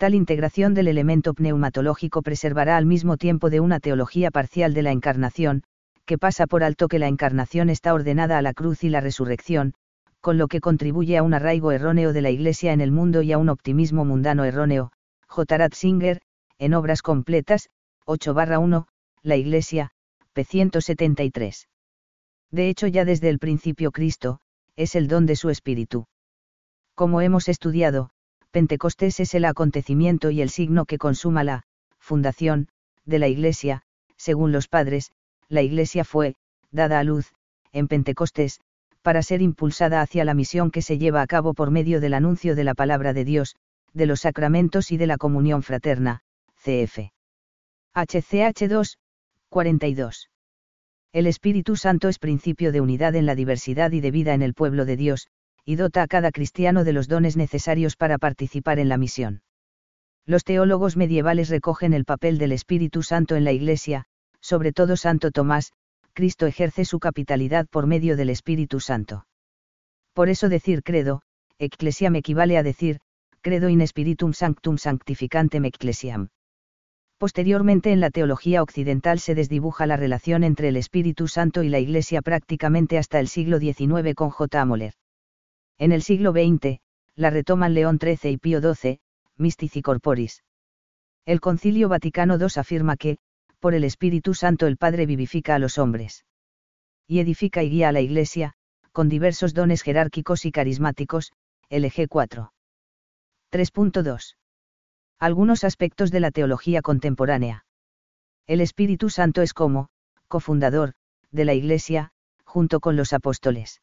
Tal 0.00 0.14
integración 0.14 0.72
del 0.72 0.88
elemento 0.88 1.34
pneumatológico 1.34 2.22
preservará 2.22 2.78
al 2.78 2.86
mismo 2.86 3.18
tiempo 3.18 3.50
de 3.50 3.60
una 3.60 3.80
teología 3.80 4.30
parcial 4.30 4.72
de 4.72 4.80
la 4.80 4.92
encarnación, 4.92 5.62
que 6.06 6.16
pasa 6.16 6.46
por 6.46 6.64
alto 6.64 6.88
que 6.88 6.98
la 6.98 7.06
encarnación 7.06 7.68
está 7.68 7.92
ordenada 7.92 8.38
a 8.38 8.40
la 8.40 8.54
cruz 8.54 8.82
y 8.82 8.88
la 8.88 9.02
resurrección, 9.02 9.74
con 10.22 10.38
lo 10.38 10.48
que 10.48 10.62
contribuye 10.62 11.18
a 11.18 11.22
un 11.22 11.34
arraigo 11.34 11.70
erróneo 11.70 12.14
de 12.14 12.22
la 12.22 12.30
Iglesia 12.30 12.72
en 12.72 12.80
el 12.80 12.92
mundo 12.92 13.20
y 13.20 13.32
a 13.32 13.36
un 13.36 13.50
optimismo 13.50 14.06
mundano 14.06 14.44
erróneo. 14.44 14.90
J. 15.26 15.58
Ratzinger, 15.58 16.22
en 16.56 16.72
Obras 16.72 17.02
Completas, 17.02 17.68
8-1, 18.06 18.86
La 19.22 19.36
Iglesia, 19.36 19.90
p. 20.32 20.44
173. 20.44 21.68
De 22.50 22.70
hecho 22.70 22.86
ya 22.86 23.04
desde 23.04 23.28
el 23.28 23.38
principio 23.38 23.92
Cristo, 23.92 24.40
es 24.76 24.94
el 24.94 25.08
don 25.08 25.26
de 25.26 25.36
su 25.36 25.50
Espíritu. 25.50 26.06
Como 26.94 27.20
hemos 27.20 27.50
estudiado, 27.50 28.12
Pentecostés 28.50 29.20
es 29.20 29.34
el 29.34 29.44
acontecimiento 29.44 30.30
y 30.30 30.40
el 30.40 30.50
signo 30.50 30.84
que 30.84 30.98
consuma 30.98 31.44
la 31.44 31.64
fundación 31.98 32.68
de 33.04 33.18
la 33.18 33.28
Iglesia, 33.28 33.82
según 34.16 34.50
los 34.50 34.66
padres, 34.66 35.12
la 35.48 35.62
Iglesia 35.62 36.04
fue, 36.04 36.34
dada 36.70 36.98
a 36.98 37.04
luz, 37.04 37.32
en 37.72 37.86
Pentecostés, 37.86 38.60
para 39.02 39.22
ser 39.22 39.40
impulsada 39.40 40.00
hacia 40.00 40.24
la 40.24 40.34
misión 40.34 40.70
que 40.70 40.82
se 40.82 40.98
lleva 40.98 41.22
a 41.22 41.26
cabo 41.26 41.54
por 41.54 41.70
medio 41.70 42.00
del 42.00 42.14
anuncio 42.14 42.54
de 42.54 42.64
la 42.64 42.74
palabra 42.74 43.12
de 43.12 43.24
Dios, 43.24 43.56
de 43.92 44.06
los 44.06 44.20
sacramentos 44.20 44.90
y 44.92 44.96
de 44.96 45.06
la 45.06 45.16
comunión 45.16 45.62
fraterna, 45.62 46.22
cf. 46.62 47.12
HCH 47.94 48.68
2, 48.68 48.98
42. 49.48 50.30
El 51.12 51.26
Espíritu 51.26 51.76
Santo 51.76 52.08
es 52.08 52.18
principio 52.18 52.72
de 52.72 52.80
unidad 52.80 53.14
en 53.16 53.26
la 53.26 53.34
diversidad 53.34 53.90
y 53.92 54.00
de 54.00 54.10
vida 54.10 54.34
en 54.34 54.42
el 54.42 54.54
pueblo 54.54 54.84
de 54.84 54.96
Dios, 54.96 55.28
y 55.70 55.76
dota 55.76 56.02
a 56.02 56.08
cada 56.08 56.32
cristiano 56.32 56.82
de 56.82 56.92
los 56.92 57.06
dones 57.06 57.36
necesarios 57.36 57.94
para 57.94 58.18
participar 58.18 58.80
en 58.80 58.88
la 58.88 58.96
misión. 58.96 59.42
Los 60.26 60.42
teólogos 60.42 60.96
medievales 60.96 61.48
recogen 61.48 61.94
el 61.94 62.04
papel 62.04 62.38
del 62.38 62.50
Espíritu 62.50 63.04
Santo 63.04 63.36
en 63.36 63.44
la 63.44 63.52
Iglesia, 63.52 64.04
sobre 64.40 64.72
todo 64.72 64.96
Santo 64.96 65.30
Tomás, 65.30 65.72
Cristo 66.12 66.46
ejerce 66.46 66.84
su 66.84 66.98
capitalidad 66.98 67.68
por 67.68 67.86
medio 67.86 68.16
del 68.16 68.30
Espíritu 68.30 68.80
Santo. 68.80 69.26
Por 70.12 70.28
eso 70.28 70.48
decir 70.48 70.82
credo, 70.82 71.22
ecclesiam 71.60 72.16
equivale 72.16 72.58
a 72.58 72.64
decir, 72.64 72.98
credo 73.40 73.68
in 73.68 73.86
spiritum 73.86 74.32
sanctum 74.32 74.76
sanctificantem 74.76 75.66
ecclesiam. 75.66 76.30
Posteriormente 77.16 77.92
en 77.92 78.00
la 78.00 78.10
teología 78.10 78.60
occidental 78.60 79.20
se 79.20 79.36
desdibuja 79.36 79.86
la 79.86 79.96
relación 79.96 80.42
entre 80.42 80.66
el 80.66 80.76
Espíritu 80.76 81.28
Santo 81.28 81.62
y 81.62 81.68
la 81.68 81.78
Iglesia 81.78 82.22
prácticamente 82.22 82.98
hasta 82.98 83.20
el 83.20 83.28
siglo 83.28 83.60
XIX 83.60 84.16
con 84.16 84.30
J. 84.30 84.64
Moller. 84.64 84.94
En 85.80 85.92
el 85.92 86.02
siglo 86.02 86.32
XX, 86.32 86.78
la 87.16 87.30
retoman 87.30 87.72
León 87.72 87.98
XIII 87.98 88.32
y 88.32 88.36
Pío 88.36 88.60
XII, 88.60 89.00
Mystici 89.38 89.80
Corporis. 89.80 90.44
El 91.24 91.40
Concilio 91.40 91.88
Vaticano 91.88 92.36
II 92.38 92.48
afirma 92.56 92.98
que, 92.98 93.16
por 93.60 93.72
el 93.72 93.84
Espíritu 93.84 94.34
Santo 94.34 94.66
el 94.66 94.76
Padre 94.76 95.06
vivifica 95.06 95.54
a 95.54 95.58
los 95.58 95.78
hombres. 95.78 96.26
Y 97.06 97.20
edifica 97.20 97.62
y 97.62 97.70
guía 97.70 97.88
a 97.88 97.92
la 97.92 98.02
Iglesia, 98.02 98.52
con 98.92 99.08
diversos 99.08 99.54
dones 99.54 99.80
jerárquicos 99.80 100.44
y 100.44 100.52
carismáticos, 100.52 101.32
LG 101.70 102.08
4. 102.10 102.52
3.2. 103.50 104.36
Algunos 105.18 105.64
aspectos 105.64 106.10
de 106.10 106.20
la 106.20 106.30
teología 106.30 106.82
contemporánea. 106.82 107.64
El 108.46 108.60
Espíritu 108.60 109.08
Santo 109.08 109.40
es 109.40 109.54
como, 109.54 109.88
cofundador, 110.28 110.92
de 111.30 111.46
la 111.46 111.54
Iglesia, 111.54 112.10
junto 112.44 112.80
con 112.80 112.96
los 112.96 113.14
apóstoles 113.14 113.80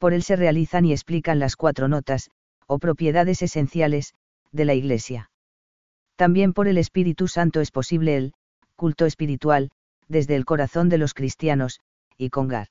por 0.00 0.14
él 0.14 0.22
se 0.22 0.34
realizan 0.34 0.86
y 0.86 0.92
explican 0.92 1.38
las 1.38 1.56
cuatro 1.56 1.86
notas, 1.86 2.30
o 2.66 2.78
propiedades 2.78 3.42
esenciales, 3.42 4.14
de 4.50 4.64
la 4.64 4.72
Iglesia. 4.72 5.30
También 6.16 6.54
por 6.54 6.68
el 6.68 6.78
Espíritu 6.78 7.28
Santo 7.28 7.60
es 7.60 7.70
posible 7.70 8.16
el, 8.16 8.32
culto 8.76 9.04
espiritual, 9.04 9.70
desde 10.08 10.36
el 10.36 10.46
corazón 10.46 10.88
de 10.88 10.96
los 10.96 11.12
cristianos, 11.12 11.80
y 12.16 12.30
congar. 12.30 12.68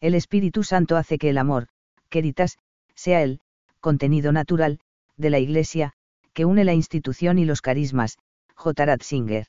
El 0.00 0.14
Espíritu 0.14 0.64
Santo 0.64 0.96
hace 0.96 1.18
que 1.18 1.28
el 1.28 1.36
amor, 1.36 1.68
queritas, 2.08 2.56
sea 2.94 3.22
el, 3.22 3.40
contenido 3.80 4.32
natural, 4.32 4.80
de 5.18 5.28
la 5.28 5.40
Iglesia, 5.40 5.92
que 6.32 6.46
une 6.46 6.64
la 6.64 6.72
institución 6.72 7.38
y 7.38 7.44
los 7.44 7.60
carismas, 7.60 8.16
J. 8.54 8.86
Ratzinger. 8.86 9.48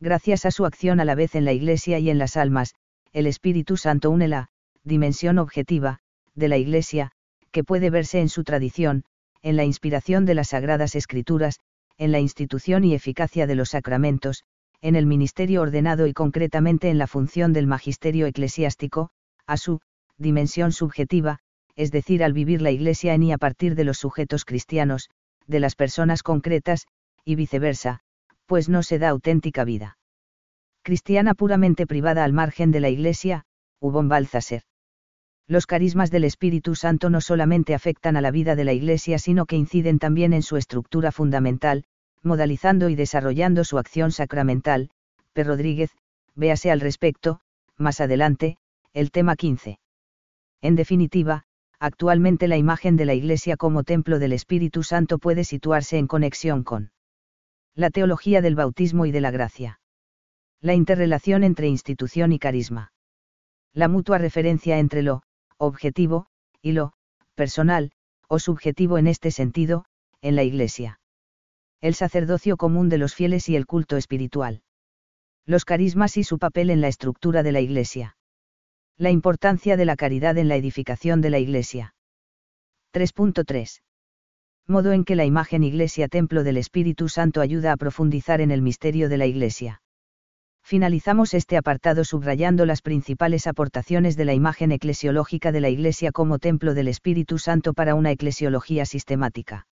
Gracias 0.00 0.46
a 0.46 0.50
su 0.50 0.64
acción 0.64 0.98
a 0.98 1.04
la 1.04 1.14
vez 1.14 1.34
en 1.34 1.44
la 1.44 1.52
Iglesia 1.52 1.98
y 1.98 2.08
en 2.08 2.16
las 2.16 2.38
almas, 2.38 2.74
el 3.12 3.26
Espíritu 3.26 3.76
Santo 3.76 4.10
une 4.10 4.28
la, 4.28 4.48
dimensión 4.82 5.38
objetiva, 5.38 6.00
de 6.36 6.48
la 6.48 6.58
Iglesia, 6.58 7.10
que 7.50 7.64
puede 7.64 7.90
verse 7.90 8.20
en 8.20 8.28
su 8.28 8.44
tradición, 8.44 9.04
en 9.42 9.56
la 9.56 9.64
inspiración 9.64 10.26
de 10.26 10.34
las 10.34 10.48
Sagradas 10.48 10.94
Escrituras, 10.94 11.60
en 11.98 12.12
la 12.12 12.20
institución 12.20 12.84
y 12.84 12.94
eficacia 12.94 13.46
de 13.46 13.54
los 13.54 13.70
sacramentos, 13.70 14.44
en 14.82 14.94
el 14.94 15.06
ministerio 15.06 15.62
ordenado 15.62 16.06
y 16.06 16.12
concretamente 16.12 16.90
en 16.90 16.98
la 16.98 17.06
función 17.06 17.52
del 17.52 17.66
magisterio 17.66 18.26
eclesiástico, 18.26 19.10
a 19.46 19.56
su 19.56 19.80
dimensión 20.18 20.72
subjetiva, 20.72 21.38
es 21.74 21.90
decir, 21.90 22.22
al 22.22 22.34
vivir 22.34 22.60
la 22.60 22.70
Iglesia 22.70 23.14
en 23.14 23.22
y 23.22 23.32
a 23.32 23.38
partir 23.38 23.74
de 23.74 23.84
los 23.84 23.98
sujetos 23.98 24.44
cristianos, 24.44 25.08
de 25.46 25.60
las 25.60 25.74
personas 25.74 26.22
concretas, 26.22 26.86
y 27.24 27.34
viceversa, 27.34 28.00
pues 28.44 28.68
no 28.68 28.82
se 28.82 28.98
da 28.98 29.08
auténtica 29.08 29.64
vida. 29.64 29.98
Cristiana 30.82 31.34
puramente 31.34 31.86
privada 31.86 32.24
al 32.24 32.32
margen 32.32 32.70
de 32.70 32.80
la 32.80 32.90
Iglesia, 32.90 33.44
Ubon 33.80 34.08
Balthasar 34.08 34.62
los 35.48 35.66
carismas 35.66 36.10
del 36.10 36.24
Espíritu 36.24 36.74
Santo 36.74 37.08
no 37.08 37.20
solamente 37.20 37.74
afectan 37.74 38.16
a 38.16 38.20
la 38.20 38.30
vida 38.30 38.56
de 38.56 38.64
la 38.64 38.72
Iglesia, 38.72 39.18
sino 39.18 39.46
que 39.46 39.56
inciden 39.56 39.98
también 39.98 40.32
en 40.32 40.42
su 40.42 40.56
estructura 40.56 41.12
fundamental, 41.12 41.84
modalizando 42.22 42.88
y 42.88 42.96
desarrollando 42.96 43.62
su 43.62 43.78
acción 43.78 44.10
sacramental. 44.10 44.90
P. 45.32 45.44
Rodríguez, 45.44 45.90
véase 46.34 46.70
al 46.70 46.80
respecto, 46.80 47.40
más 47.76 48.00
adelante, 48.00 48.56
el 48.92 49.10
tema 49.10 49.36
15. 49.36 49.78
En 50.62 50.74
definitiva, 50.74 51.44
actualmente 51.78 52.48
la 52.48 52.56
imagen 52.56 52.96
de 52.96 53.04
la 53.04 53.14
Iglesia 53.14 53.56
como 53.56 53.84
templo 53.84 54.18
del 54.18 54.32
Espíritu 54.32 54.82
Santo 54.82 55.18
puede 55.18 55.44
situarse 55.44 55.98
en 55.98 56.08
conexión 56.08 56.64
con 56.64 56.90
la 57.74 57.90
teología 57.90 58.40
del 58.40 58.56
bautismo 58.56 59.06
y 59.06 59.12
de 59.12 59.20
la 59.20 59.30
gracia. 59.30 59.80
La 60.60 60.74
interrelación 60.74 61.44
entre 61.44 61.68
institución 61.68 62.32
y 62.32 62.38
carisma. 62.38 62.92
La 63.74 63.88
mutua 63.88 64.16
referencia 64.16 64.78
entre 64.78 65.02
lo 65.02 65.22
objetivo, 65.58 66.26
y 66.62 66.72
lo, 66.72 66.92
personal, 67.34 67.92
o 68.28 68.38
subjetivo 68.38 68.98
en 68.98 69.06
este 69.06 69.30
sentido, 69.30 69.84
en 70.20 70.36
la 70.36 70.42
Iglesia. 70.42 71.00
El 71.80 71.94
sacerdocio 71.94 72.56
común 72.56 72.88
de 72.88 72.98
los 72.98 73.14
fieles 73.14 73.48
y 73.48 73.56
el 73.56 73.66
culto 73.66 73.96
espiritual. 73.96 74.62
Los 75.44 75.64
carismas 75.64 76.16
y 76.16 76.24
su 76.24 76.38
papel 76.38 76.70
en 76.70 76.80
la 76.80 76.88
estructura 76.88 77.42
de 77.42 77.52
la 77.52 77.60
Iglesia. 77.60 78.16
La 78.96 79.10
importancia 79.10 79.76
de 79.76 79.84
la 79.84 79.94
caridad 79.94 80.38
en 80.38 80.48
la 80.48 80.56
edificación 80.56 81.20
de 81.20 81.30
la 81.30 81.38
Iglesia. 81.38 81.94
3.3. 82.92 83.82
Modo 84.66 84.92
en 84.92 85.04
que 85.04 85.14
la 85.14 85.24
imagen 85.24 85.62
Iglesia 85.62 86.08
Templo 86.08 86.42
del 86.42 86.56
Espíritu 86.56 87.08
Santo 87.08 87.40
ayuda 87.40 87.72
a 87.72 87.76
profundizar 87.76 88.40
en 88.40 88.50
el 88.50 88.62
misterio 88.62 89.08
de 89.08 89.18
la 89.18 89.26
Iglesia. 89.26 89.82
Finalizamos 90.66 91.32
este 91.32 91.56
apartado 91.56 92.02
subrayando 92.02 92.66
las 92.66 92.82
principales 92.82 93.46
aportaciones 93.46 94.16
de 94.16 94.24
la 94.24 94.34
imagen 94.34 94.72
eclesiológica 94.72 95.52
de 95.52 95.60
la 95.60 95.68
Iglesia 95.68 96.10
como 96.10 96.40
templo 96.40 96.74
del 96.74 96.88
Espíritu 96.88 97.38
Santo 97.38 97.72
para 97.72 97.94
una 97.94 98.10
eclesiología 98.10 98.84
sistemática. 98.84 99.68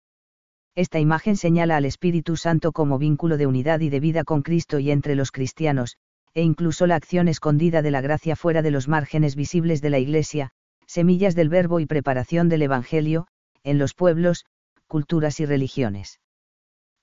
Esta 0.75 0.99
imagen 0.99 1.35
señala 1.35 1.77
al 1.77 1.85
Espíritu 1.85 2.37
Santo 2.37 2.71
como 2.73 2.99
vínculo 2.99 3.37
de 3.37 3.47
unidad 3.47 3.79
y 3.79 3.89
de 3.89 3.99
vida 3.99 4.23
con 4.23 4.43
Cristo 4.43 4.77
y 4.77 4.91
entre 4.91 5.15
los 5.15 5.31
cristianos, 5.31 5.97
e 6.35 6.43
incluso 6.43 6.85
la 6.85 6.93
acción 6.93 7.27
escondida 7.27 7.81
de 7.81 7.89
la 7.89 8.01
gracia 8.01 8.35
fuera 8.35 8.61
de 8.61 8.69
los 8.69 8.87
márgenes 8.87 9.35
visibles 9.35 9.81
de 9.81 9.89
la 9.89 9.97
Iglesia, 9.97 10.51
semillas 10.85 11.33
del 11.33 11.49
verbo 11.49 11.79
y 11.79 11.87
preparación 11.87 12.49
del 12.49 12.61
Evangelio, 12.61 13.25
en 13.63 13.79
los 13.79 13.95
pueblos, 13.95 14.45
culturas 14.85 15.39
y 15.39 15.47
religiones. 15.47 16.19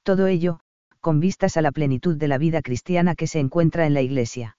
Todo 0.05 0.29
ello, 0.29 0.61
con 1.01 1.21
vistas 1.21 1.57
a 1.57 1.63
la 1.63 1.73
plenitud 1.73 2.17
de 2.17 2.29
la 2.29 2.39
vida 2.39 2.63
cristiana 2.63 3.15
que 3.15 3.27
se 3.27 3.41
encuentra 3.41 3.87
en 3.87 3.95
la 3.95 4.03
Iglesia. 4.03 4.57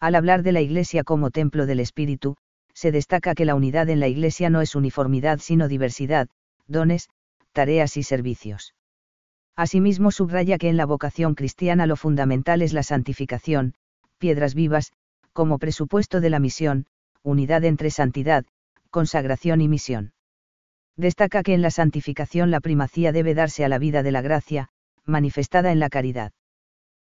Al 0.00 0.16
hablar 0.16 0.42
de 0.42 0.52
la 0.52 0.60
Iglesia 0.60 1.04
como 1.04 1.30
templo 1.30 1.66
del 1.66 1.80
Espíritu, 1.80 2.36
se 2.74 2.90
destaca 2.90 3.34
que 3.34 3.44
la 3.44 3.54
unidad 3.54 3.88
en 3.88 4.00
la 4.00 4.08
Iglesia 4.08 4.50
no 4.50 4.60
es 4.60 4.74
uniformidad 4.74 5.38
sino 5.38 5.68
diversidad, 5.68 6.28
dones, 6.66 7.08
tareas 7.52 7.96
y 7.96 8.02
servicios. 8.02 8.74
Asimismo 9.54 10.10
subraya 10.10 10.58
que 10.58 10.68
en 10.68 10.76
la 10.76 10.86
vocación 10.86 11.34
cristiana 11.34 11.86
lo 11.86 11.96
fundamental 11.96 12.62
es 12.62 12.72
la 12.72 12.82
santificación, 12.82 13.74
piedras 14.18 14.54
vivas, 14.54 14.92
como 15.32 15.58
presupuesto 15.58 16.20
de 16.20 16.30
la 16.30 16.38
misión, 16.38 16.86
unidad 17.22 17.64
entre 17.64 17.90
santidad, 17.90 18.44
consagración 18.90 19.60
y 19.60 19.68
misión. 19.68 20.12
Destaca 20.96 21.42
que 21.42 21.54
en 21.54 21.62
la 21.62 21.70
santificación 21.70 22.50
la 22.50 22.60
primacía 22.60 23.12
debe 23.12 23.34
darse 23.34 23.64
a 23.64 23.68
la 23.68 23.78
vida 23.78 24.02
de 24.02 24.12
la 24.12 24.22
gracia, 24.22 24.68
manifestada 25.06 25.72
en 25.72 25.78
la 25.78 25.88
caridad. 25.88 26.32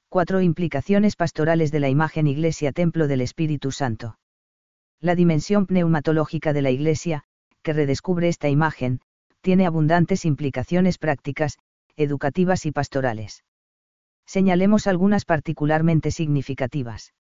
Cuatro 0.10 0.42
implicaciones 0.42 1.16
pastorales 1.16 1.72
de 1.72 1.80
la 1.80 1.90
imagen 1.90 2.28
Iglesia 2.28 2.72
Templo 2.72 3.08
del 3.08 3.22
Espíritu 3.22 3.72
Santo. 3.72 4.18
La 5.00 5.16
dimensión 5.16 5.66
pneumatológica 5.66 6.54
de 6.54 6.62
la 6.62 6.70
Iglesia, 6.70 7.24
que 7.64 7.74
redescubre 7.74 8.28
esta 8.28 8.50
imagen, 8.50 9.02
tiene 9.42 9.66
abundantes 9.66 10.26
implicaciones 10.26 10.98
prácticas, 10.98 11.58
educativas 11.96 12.66
y 12.66 12.72
pastorales. 12.72 13.44
Señalemos 14.26 14.88
algunas 14.88 15.26
particularmente 15.26 16.12
significativas. 16.12 17.14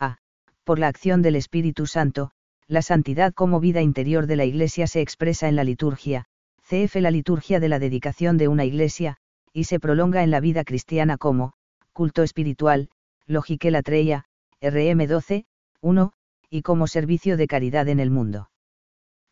A. 0.00 0.18
Por 0.64 0.78
la 0.78 0.88
acción 0.88 1.22
del 1.22 1.36
Espíritu 1.36 1.86
Santo, 1.86 2.30
la 2.66 2.82
santidad 2.82 3.34
como 3.34 3.60
vida 3.60 3.82
interior 3.82 4.26
de 4.26 4.36
la 4.36 4.44
Iglesia 4.44 4.86
se 4.86 5.00
expresa 5.00 5.48
en 5.48 5.56
la 5.56 5.64
liturgia, 5.64 6.24
cf. 6.62 7.00
la 7.00 7.10
liturgia 7.10 7.60
de 7.60 7.68
la 7.68 7.78
dedicación 7.78 8.38
de 8.38 8.48
una 8.48 8.64
Iglesia, 8.64 9.18
y 9.54 9.64
se 9.64 9.80
prolonga 9.80 10.22
en 10.24 10.30
la 10.30 10.40
vida 10.40 10.64
cristiana 10.64 11.16
como, 11.16 11.54
culto 11.92 12.24
espiritual, 12.24 12.90
logique 13.26 13.70
la 13.70 13.82
treya, 13.82 14.24
RM 14.60 15.06
12, 15.06 15.46
1, 15.80 16.12
y 16.50 16.62
como 16.62 16.88
servicio 16.88 17.36
de 17.36 17.46
caridad 17.46 17.88
en 17.88 18.00
el 18.00 18.10
mundo. 18.10 18.50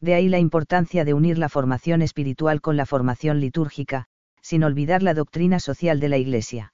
De 0.01 0.15
ahí 0.15 0.29
la 0.29 0.39
importancia 0.39 1.05
de 1.05 1.13
unir 1.13 1.39
la 1.39 1.49
formación 1.49 2.03
espiritual 2.03 2.61
con 2.61 2.77
la 2.77 2.87
formación 2.87 3.41
litúrgica, 3.41 4.07
sin 4.41 4.65
olvidar 4.65 5.03
la 5.03 5.15
doctrina 5.15 5.61
social 5.61 6.01
de 6.01 6.09
la 6.09 6.19
Iglesia. 6.19 6.73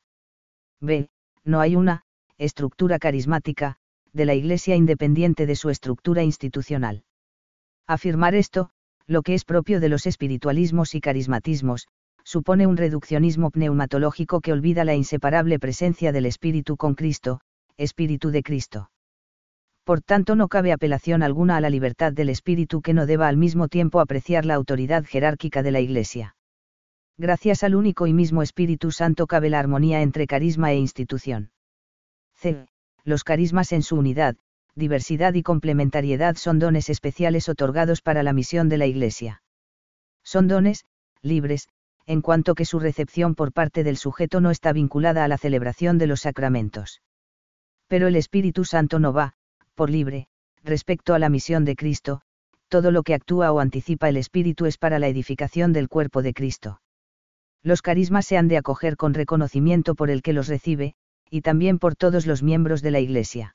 B. 0.81 1.09
No 1.45 1.61
hay 1.61 1.75
una 1.75 2.05
estructura 2.37 2.99
carismática 2.99 3.79
de 4.13 4.27
la 4.27 4.35
Iglesia 4.35 4.77
independiente 4.77 5.47
de 5.47 5.57
su 5.57 5.71
estructura 5.71 6.23
institucional. 6.23 7.05
Afirmar 7.87 8.35
esto, 8.35 8.71
lo 9.07 9.23
que 9.23 9.35
es 9.35 9.45
propio 9.45 9.81
de 9.81 9.89
los 9.89 10.07
espiritualismos 10.07 10.95
y 10.95 11.01
carismatismos, 11.01 11.89
supone 12.29 12.67
un 12.67 12.77
reduccionismo 12.77 13.51
pneumatológico 13.51 14.43
que 14.43 14.53
olvida 14.53 14.85
la 14.85 14.95
inseparable 14.95 15.59
presencia 15.59 16.12
del 16.12 16.27
Espíritu 16.27 16.77
con 16.77 16.95
Cristo, 16.95 17.41
Espíritu 17.79 18.31
de 18.31 18.43
Cristo. 18.43 18.91
Por 19.83 20.03
tanto, 20.03 20.37
no 20.37 20.49
cabe 20.49 20.73
apelación 20.73 21.23
alguna 21.23 21.57
a 21.57 21.62
la 21.62 21.71
libertad 21.71 22.12
del 22.12 22.29
Espíritu 22.29 22.83
que 22.83 22.93
no 22.93 23.07
deba 23.07 23.29
al 23.29 23.38
mismo 23.38 23.69
tiempo 23.69 23.99
apreciar 23.99 24.45
la 24.45 24.57
autoridad 24.57 25.07
jerárquica 25.07 25.62
de 25.62 25.71
la 25.71 25.81
Iglesia. 25.81 26.37
Gracias 27.17 27.62
al 27.64 27.75
único 27.75 28.07
y 28.07 28.12
mismo 28.12 28.43
Espíritu 28.43 28.91
Santo 28.91 29.27
cabe 29.27 29.49
la 29.49 29.61
armonía 29.61 30.03
entre 30.03 30.27
carisma 30.27 30.71
e 30.73 30.77
institución. 30.77 31.51
C. 32.35 32.67
Los 33.05 33.25
carismas 33.25 33.73
en 33.73 33.83
su 33.83 33.97
unidad, 33.97 34.37
diversidad 34.75 35.33
y 35.33 35.43
complementariedad 35.43 36.37
son 36.37 36.59
dones 36.59 36.91
especiales 36.91 37.49
otorgados 37.49 38.03
para 38.03 38.23
la 38.23 38.35
misión 38.35 38.69
de 38.69 38.77
la 38.77 38.85
Iglesia. 38.85 39.41
Son 40.23 40.47
dones, 40.47 40.85
libres, 41.23 41.71
en 42.09 42.23
cuanto 42.23 42.55
que 42.55 42.64
su 42.64 42.81
recepción 42.81 43.35
por 43.35 43.53
parte 43.53 43.85
del 43.85 43.99
sujeto 43.99 44.40
no 44.40 44.51
está 44.51 44.73
vinculada 44.73 45.25
a 45.25 45.29
la 45.29 45.37
celebración 45.37 45.99
de 45.99 46.07
los 46.07 46.23
sacramentos. 46.23 47.03
Pero 47.87 48.07
el 48.07 48.16
Espíritu 48.16 48.64
Santo 48.64 48.99
no 48.99 49.12
va, 49.12 49.35
por 49.75 49.90
libre, 49.90 50.27
respecto 50.64 51.12
a 51.12 51.18
la 51.18 51.29
misión 51.29 51.66
de 51.66 51.77
Cristo, 51.77 52.23
todo 52.68 52.92
lo 52.92 53.03
que 53.03 53.12
actúa 53.12 53.53
o 53.53 53.61
anticipa 53.61 54.09
el 54.09 54.16
Espíritu 54.16 54.64
es 54.64 54.79
para 54.79 54.99
la 54.99 55.09
edificación 55.09 55.75
del 55.75 55.90
cuerpo 55.90 56.23
de 56.23 56.33
Cristo. 56.33 56.81
Los 57.62 57.83
carismas 57.83 58.25
se 58.25 58.38
han 58.38 58.49
de 58.49 58.57
acoger 58.57 58.97
con 58.97 59.12
reconocimiento 59.12 59.94
por 59.94 60.09
el 60.09 60.23
que 60.23 60.33
los 60.33 60.49
recibe, 60.49 60.94
y 61.29 61.42
también 61.42 61.79
por 61.79 61.94
todos 61.94 62.27
los 62.27 62.42
miembros 62.42 62.81
de 62.81 62.90
la 62.90 63.01
Iglesia. 63.01 63.55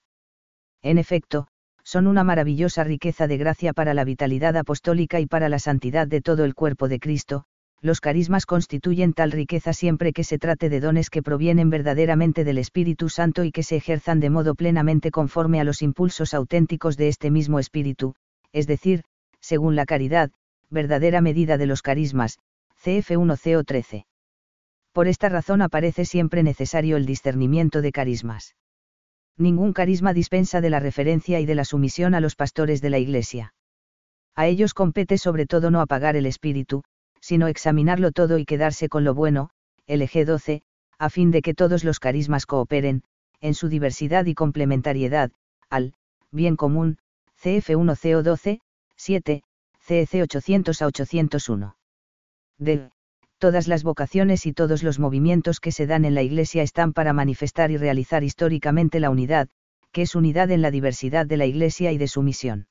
En 0.84 1.00
efecto, 1.00 1.48
son 1.84 2.06
una 2.06 2.24
maravillosa 2.24 2.84
riqueza 2.84 3.26
de 3.26 3.38
gracia 3.38 3.74
para 3.74 3.96
la 3.96 4.04
vitalidad 4.04 4.56
apostólica 4.58 5.20
y 5.20 5.26
para 5.26 5.50
la 5.50 5.58
santidad 5.58 6.08
de 6.08 6.22
todo 6.22 6.46
el 6.46 6.54
cuerpo 6.54 6.88
de 6.88 7.00
Cristo, 7.00 7.46
los 7.84 8.00
carismas 8.00 8.46
constituyen 8.46 9.12
tal 9.12 9.32
riqueza 9.32 9.74
siempre 9.74 10.14
que 10.14 10.24
se 10.24 10.40
trate 10.40 10.70
de 10.70 10.80
dones 10.80 11.10
que 11.10 11.22
provienen 11.22 11.70
verdaderamente 11.70 12.46
del 12.46 12.58
Espíritu 12.58 13.10
Santo 13.10 13.44
y 13.44 13.52
que 13.52 13.62
se 13.62 13.76
ejerzan 13.76 14.22
de 14.22 14.30
modo 14.30 14.56
plenamente 14.56 15.12
conforme 15.12 15.60
a 15.60 15.66
los 15.66 15.82
impulsos 15.82 16.34
auténticos 16.34 16.96
de 16.96 17.10
este 17.10 17.30
mismo 17.30 17.60
Espíritu, 17.60 18.16
es 18.54 18.68
decir, 18.68 19.04
según 19.42 19.76
la 19.76 19.86
caridad, 19.86 20.32
verdadera 20.70 21.20
medida 21.20 21.58
de 21.58 21.66
los 21.66 21.82
carismas, 21.82 22.40
CF1CO13. 22.82 24.06
Por 24.94 25.10
esta 25.10 25.28
razón 25.28 25.62
aparece 25.62 26.06
siempre 26.06 26.42
necesario 26.42 26.96
el 26.96 27.06
discernimiento 27.06 27.82
de 27.82 27.92
carismas. 27.92 28.56
Ningún 29.38 29.74
carisma 29.74 30.14
dispensa 30.14 30.62
de 30.62 30.70
la 30.70 30.80
referencia 30.80 31.42
y 31.42 31.46
de 31.46 31.56
la 31.56 31.66
sumisión 31.66 32.16
a 32.16 32.22
los 32.22 32.38
pastores 32.38 32.82
de 32.82 32.92
la 32.92 33.00
Iglesia. 33.00 33.54
A 34.36 34.48
ellos 34.48 34.74
compete 34.74 35.18
sobre 35.18 35.46
todo 35.48 35.70
no 35.70 35.82
apagar 35.82 36.16
el 36.16 36.26
espíritu, 36.26 36.84
sino 37.24 37.48
examinarlo 37.48 38.12
todo 38.12 38.38
y 38.38 38.44
quedarse 38.44 38.90
con 38.90 39.06
lo 39.06 39.14
bueno, 39.14 39.50
LG 39.88 40.26
12, 40.26 40.62
a 41.00 41.10
fin 41.10 41.32
de 41.32 41.42
que 41.42 41.54
todos 41.54 41.86
los 41.86 42.02
carismas 42.02 42.46
cooperen, 42.46 43.04
en 43.40 43.54
su 43.54 43.70
diversidad 43.70 44.26
y 44.26 44.34
complementariedad, 44.34 45.32
al 45.70 45.94
bien 46.32 46.58
común, 46.58 46.98
CF1 47.42 47.96
CO12, 47.96 48.60
7, 48.98 49.42
CEC 49.80 50.22
800 50.22 50.82
a 50.82 50.86
801. 50.86 51.78
D. 52.58 52.90
Todas 53.38 53.70
las 53.70 53.84
vocaciones 53.84 54.46
y 54.46 54.52
todos 54.52 54.84
los 54.84 55.00
movimientos 55.00 55.62
que 55.62 55.72
se 55.72 55.88
dan 55.88 56.04
en 56.04 56.16
la 56.16 56.24
Iglesia 56.24 56.62
están 56.62 56.92
para 56.92 57.14
manifestar 57.14 57.72
y 57.72 57.78
realizar 57.78 58.26
históricamente 58.26 59.00
la 59.00 59.10
unidad, 59.10 59.48
que 59.94 60.02
es 60.02 60.16
unidad 60.16 60.52
en 60.52 60.62
la 60.62 60.72
diversidad 60.72 61.26
de 61.26 61.38
la 61.38 61.46
Iglesia 61.46 61.94
y 61.94 61.98
de 61.98 62.10
su 62.10 62.22
misión. 62.22 62.68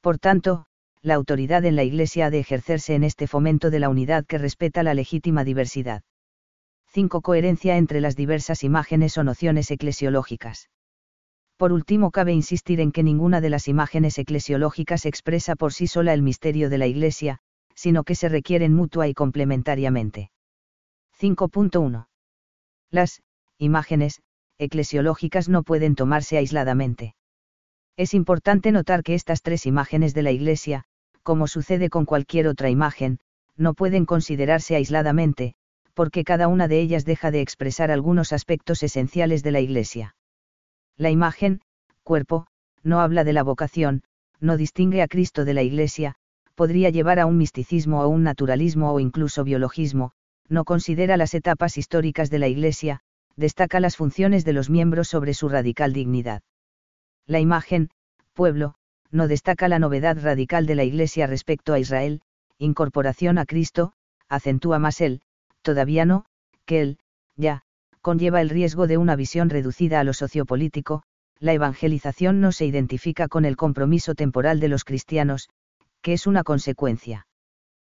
Por 0.00 0.18
tanto, 0.18 0.64
la 1.02 1.14
autoridad 1.14 1.64
en 1.64 1.76
la 1.76 1.84
Iglesia 1.84 2.26
ha 2.26 2.30
de 2.30 2.40
ejercerse 2.40 2.94
en 2.94 3.04
este 3.04 3.26
fomento 3.26 3.70
de 3.70 3.78
la 3.78 3.88
unidad 3.88 4.26
que 4.26 4.38
respeta 4.38 4.82
la 4.82 4.94
legítima 4.94 5.44
diversidad. 5.44 6.02
5. 6.86 7.20
Coherencia 7.20 7.76
entre 7.76 8.00
las 8.00 8.16
diversas 8.16 8.64
imágenes 8.64 9.18
o 9.18 9.24
nociones 9.24 9.70
eclesiológicas. 9.70 10.70
Por 11.56 11.72
último, 11.72 12.10
cabe 12.10 12.32
insistir 12.32 12.80
en 12.80 12.92
que 12.92 13.02
ninguna 13.02 13.40
de 13.40 13.50
las 13.50 13.68
imágenes 13.68 14.18
eclesiológicas 14.18 15.06
expresa 15.06 15.56
por 15.56 15.72
sí 15.72 15.86
sola 15.86 16.14
el 16.14 16.22
misterio 16.22 16.70
de 16.70 16.78
la 16.78 16.86
Iglesia, 16.86 17.40
sino 17.74 18.04
que 18.04 18.14
se 18.14 18.28
requieren 18.28 18.74
mutua 18.74 19.08
y 19.08 19.14
complementariamente. 19.14 20.30
5.1. 21.20 22.06
Las 22.90 23.22
imágenes 23.58 24.22
eclesiológicas 24.56 25.48
no 25.48 25.62
pueden 25.62 25.94
tomarse 25.94 26.38
aisladamente. 26.38 27.14
Es 27.98 28.14
importante 28.14 28.70
notar 28.70 29.02
que 29.02 29.14
estas 29.14 29.42
tres 29.42 29.66
imágenes 29.66 30.14
de 30.14 30.22
la 30.22 30.30
Iglesia, 30.30 30.84
como 31.24 31.48
sucede 31.48 31.90
con 31.90 32.04
cualquier 32.04 32.46
otra 32.46 32.70
imagen, 32.70 33.18
no 33.56 33.74
pueden 33.74 34.06
considerarse 34.06 34.76
aisladamente, 34.76 35.56
porque 35.94 36.22
cada 36.22 36.46
una 36.46 36.68
de 36.68 36.80
ellas 36.80 37.04
deja 37.04 37.32
de 37.32 37.40
expresar 37.40 37.90
algunos 37.90 38.32
aspectos 38.32 38.84
esenciales 38.84 39.42
de 39.42 39.50
la 39.50 39.58
Iglesia. 39.58 40.14
La 40.96 41.10
imagen, 41.10 41.60
cuerpo, 42.04 42.46
no 42.84 43.00
habla 43.00 43.24
de 43.24 43.32
la 43.32 43.42
vocación, 43.42 44.04
no 44.38 44.56
distingue 44.56 45.02
a 45.02 45.08
Cristo 45.08 45.44
de 45.44 45.54
la 45.54 45.64
Iglesia, 45.64 46.14
podría 46.54 46.90
llevar 46.90 47.18
a 47.18 47.26
un 47.26 47.36
misticismo 47.36 48.00
o 48.02 48.08
un 48.08 48.22
naturalismo 48.22 48.92
o 48.92 49.00
incluso 49.00 49.42
biologismo, 49.42 50.12
no 50.48 50.64
considera 50.64 51.16
las 51.16 51.34
etapas 51.34 51.76
históricas 51.76 52.30
de 52.30 52.38
la 52.38 52.46
Iglesia, 52.46 53.00
destaca 53.34 53.80
las 53.80 53.96
funciones 53.96 54.44
de 54.44 54.52
los 54.52 54.70
miembros 54.70 55.08
sobre 55.08 55.34
su 55.34 55.48
radical 55.48 55.92
dignidad. 55.92 56.42
La 57.28 57.40
imagen, 57.40 57.90
pueblo, 58.32 58.74
no 59.10 59.28
destaca 59.28 59.68
la 59.68 59.78
novedad 59.78 60.16
radical 60.18 60.64
de 60.64 60.74
la 60.74 60.84
Iglesia 60.84 61.26
respecto 61.26 61.74
a 61.74 61.78
Israel, 61.78 62.22
incorporación 62.56 63.36
a 63.36 63.44
Cristo, 63.44 63.92
acentúa 64.30 64.78
más 64.78 65.02
él, 65.02 65.20
todavía 65.60 66.06
no, 66.06 66.24
que 66.64 66.80
él, 66.80 66.98
ya, 67.36 67.62
conlleva 68.00 68.40
el 68.40 68.48
riesgo 68.48 68.86
de 68.86 68.96
una 68.96 69.14
visión 69.14 69.50
reducida 69.50 70.00
a 70.00 70.04
lo 70.04 70.14
sociopolítico, 70.14 71.02
la 71.38 71.52
evangelización 71.52 72.40
no 72.40 72.50
se 72.50 72.64
identifica 72.64 73.28
con 73.28 73.44
el 73.44 73.56
compromiso 73.56 74.14
temporal 74.14 74.58
de 74.58 74.68
los 74.68 74.84
cristianos, 74.84 75.50
que 76.00 76.14
es 76.14 76.26
una 76.26 76.44
consecuencia. 76.44 77.26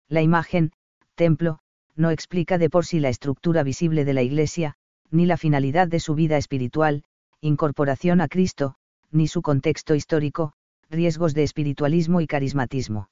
La 0.08 0.22
imagen, 0.22 0.72
templo, 1.14 1.58
no 1.96 2.10
explica 2.10 2.56
de 2.56 2.70
por 2.70 2.86
sí 2.86 2.98
la 2.98 3.10
estructura 3.10 3.62
visible 3.62 4.06
de 4.06 4.14
la 4.14 4.22
Iglesia, 4.22 4.76
ni 5.10 5.26
la 5.26 5.36
finalidad 5.36 5.86
de 5.86 6.00
su 6.00 6.14
vida 6.14 6.38
espiritual, 6.38 7.04
incorporación 7.42 8.22
a 8.22 8.28
Cristo, 8.28 8.77
ni 9.10 9.28
su 9.28 9.42
contexto 9.42 9.94
histórico, 9.94 10.52
riesgos 10.90 11.34
de 11.34 11.42
espiritualismo 11.42 12.20
y 12.20 12.26
carismatismo. 12.26 13.10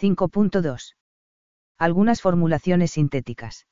5.2. 0.00 0.94
Algunas 1.78 2.22
formulaciones 2.22 2.92
sintéticas. 2.92 3.66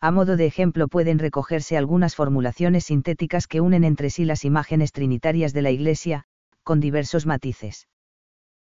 A 0.00 0.10
modo 0.10 0.36
de 0.36 0.46
ejemplo 0.46 0.88
pueden 0.88 1.18
recogerse 1.18 1.76
algunas 1.76 2.14
formulaciones 2.14 2.84
sintéticas 2.84 3.46
que 3.46 3.60
unen 3.60 3.84
entre 3.84 4.10
sí 4.10 4.24
las 4.24 4.44
imágenes 4.44 4.92
trinitarias 4.92 5.52
de 5.52 5.62
la 5.62 5.70
Iglesia, 5.70 6.24
con 6.62 6.80
diversos 6.80 7.26
matices. 7.26 7.86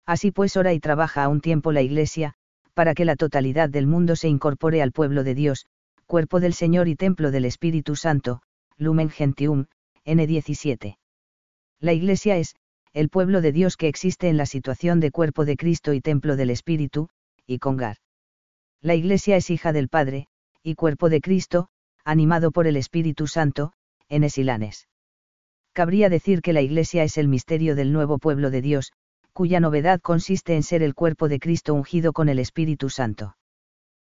Así 0.06 0.30
pues 0.30 0.56
ora 0.56 0.72
y 0.72 0.80
trabaja 0.80 1.24
a 1.24 1.28
un 1.28 1.40
tiempo 1.40 1.72
la 1.72 1.82
Iglesia, 1.82 2.35
para 2.72 2.94
que 2.94 3.04
la 3.04 3.16
totalidad 3.16 3.68
del 3.68 3.87
mundo 3.87 4.16
se 4.16 4.28
incorpore 4.28 4.80
al 4.80 4.92
pueblo 4.92 5.24
de 5.24 5.35
Dios, 5.35 5.66
cuerpo 6.06 6.40
del 6.40 6.54
Señor 6.54 6.88
y 6.88 6.94
templo 6.94 7.30
del 7.30 7.44
Espíritu 7.44 7.96
Santo, 7.96 8.42
Lumen 8.78 9.11
Gentium, 9.11 9.66
N17. 10.04 10.96
La 11.87 11.92
Iglesia 11.92 12.37
es, 12.37 12.57
el 12.94 13.11
pueblo 13.11 13.40
de 13.40 13.53
Dios 13.53 13.77
que 13.77 13.87
existe 13.87 14.29
en 14.29 14.37
la 14.37 14.46
situación 14.46 14.99
de 14.99 15.12
cuerpo 15.12 15.44
de 15.44 15.57
Cristo 15.57 15.92
y 15.92 16.01
templo 16.01 16.35
del 16.35 16.51
Espíritu, 16.51 17.11
y 17.46 17.61
congar. 17.61 17.99
La 18.83 18.96
Iglesia 18.96 19.37
es 19.37 19.51
hija 19.51 19.72
del 19.72 19.88
Padre, 19.88 20.27
y 20.64 20.75
cuerpo 20.75 21.09
de 21.09 21.20
Cristo, 21.20 21.68
animado 22.05 22.51
por 22.51 22.66
el 22.66 22.77
Espíritu 22.77 23.29
Santo, 23.29 23.72
en 24.09 24.25
Esilanes. 24.25 24.88
cabría 25.75 26.09
decir 26.09 26.42
que 26.42 26.53
la 26.53 26.61
Iglesia 26.61 27.05
es 27.05 27.18
el 27.18 27.29
misterio 27.29 27.77
del 27.77 27.92
nuevo 27.92 28.18
pueblo 28.18 28.51
de 28.51 28.62
Dios, 28.62 28.90
cuya 29.33 29.61
novedad 29.61 30.01
consiste 30.01 30.57
en 30.57 30.64
ser 30.64 30.83
el 30.83 30.96
cuerpo 30.96 31.29
de 31.29 31.38
Cristo 31.38 31.72
ungido 31.72 32.12
con 32.12 32.29
el 32.29 32.40
Espíritu 32.40 32.90
Santo. 32.90 33.37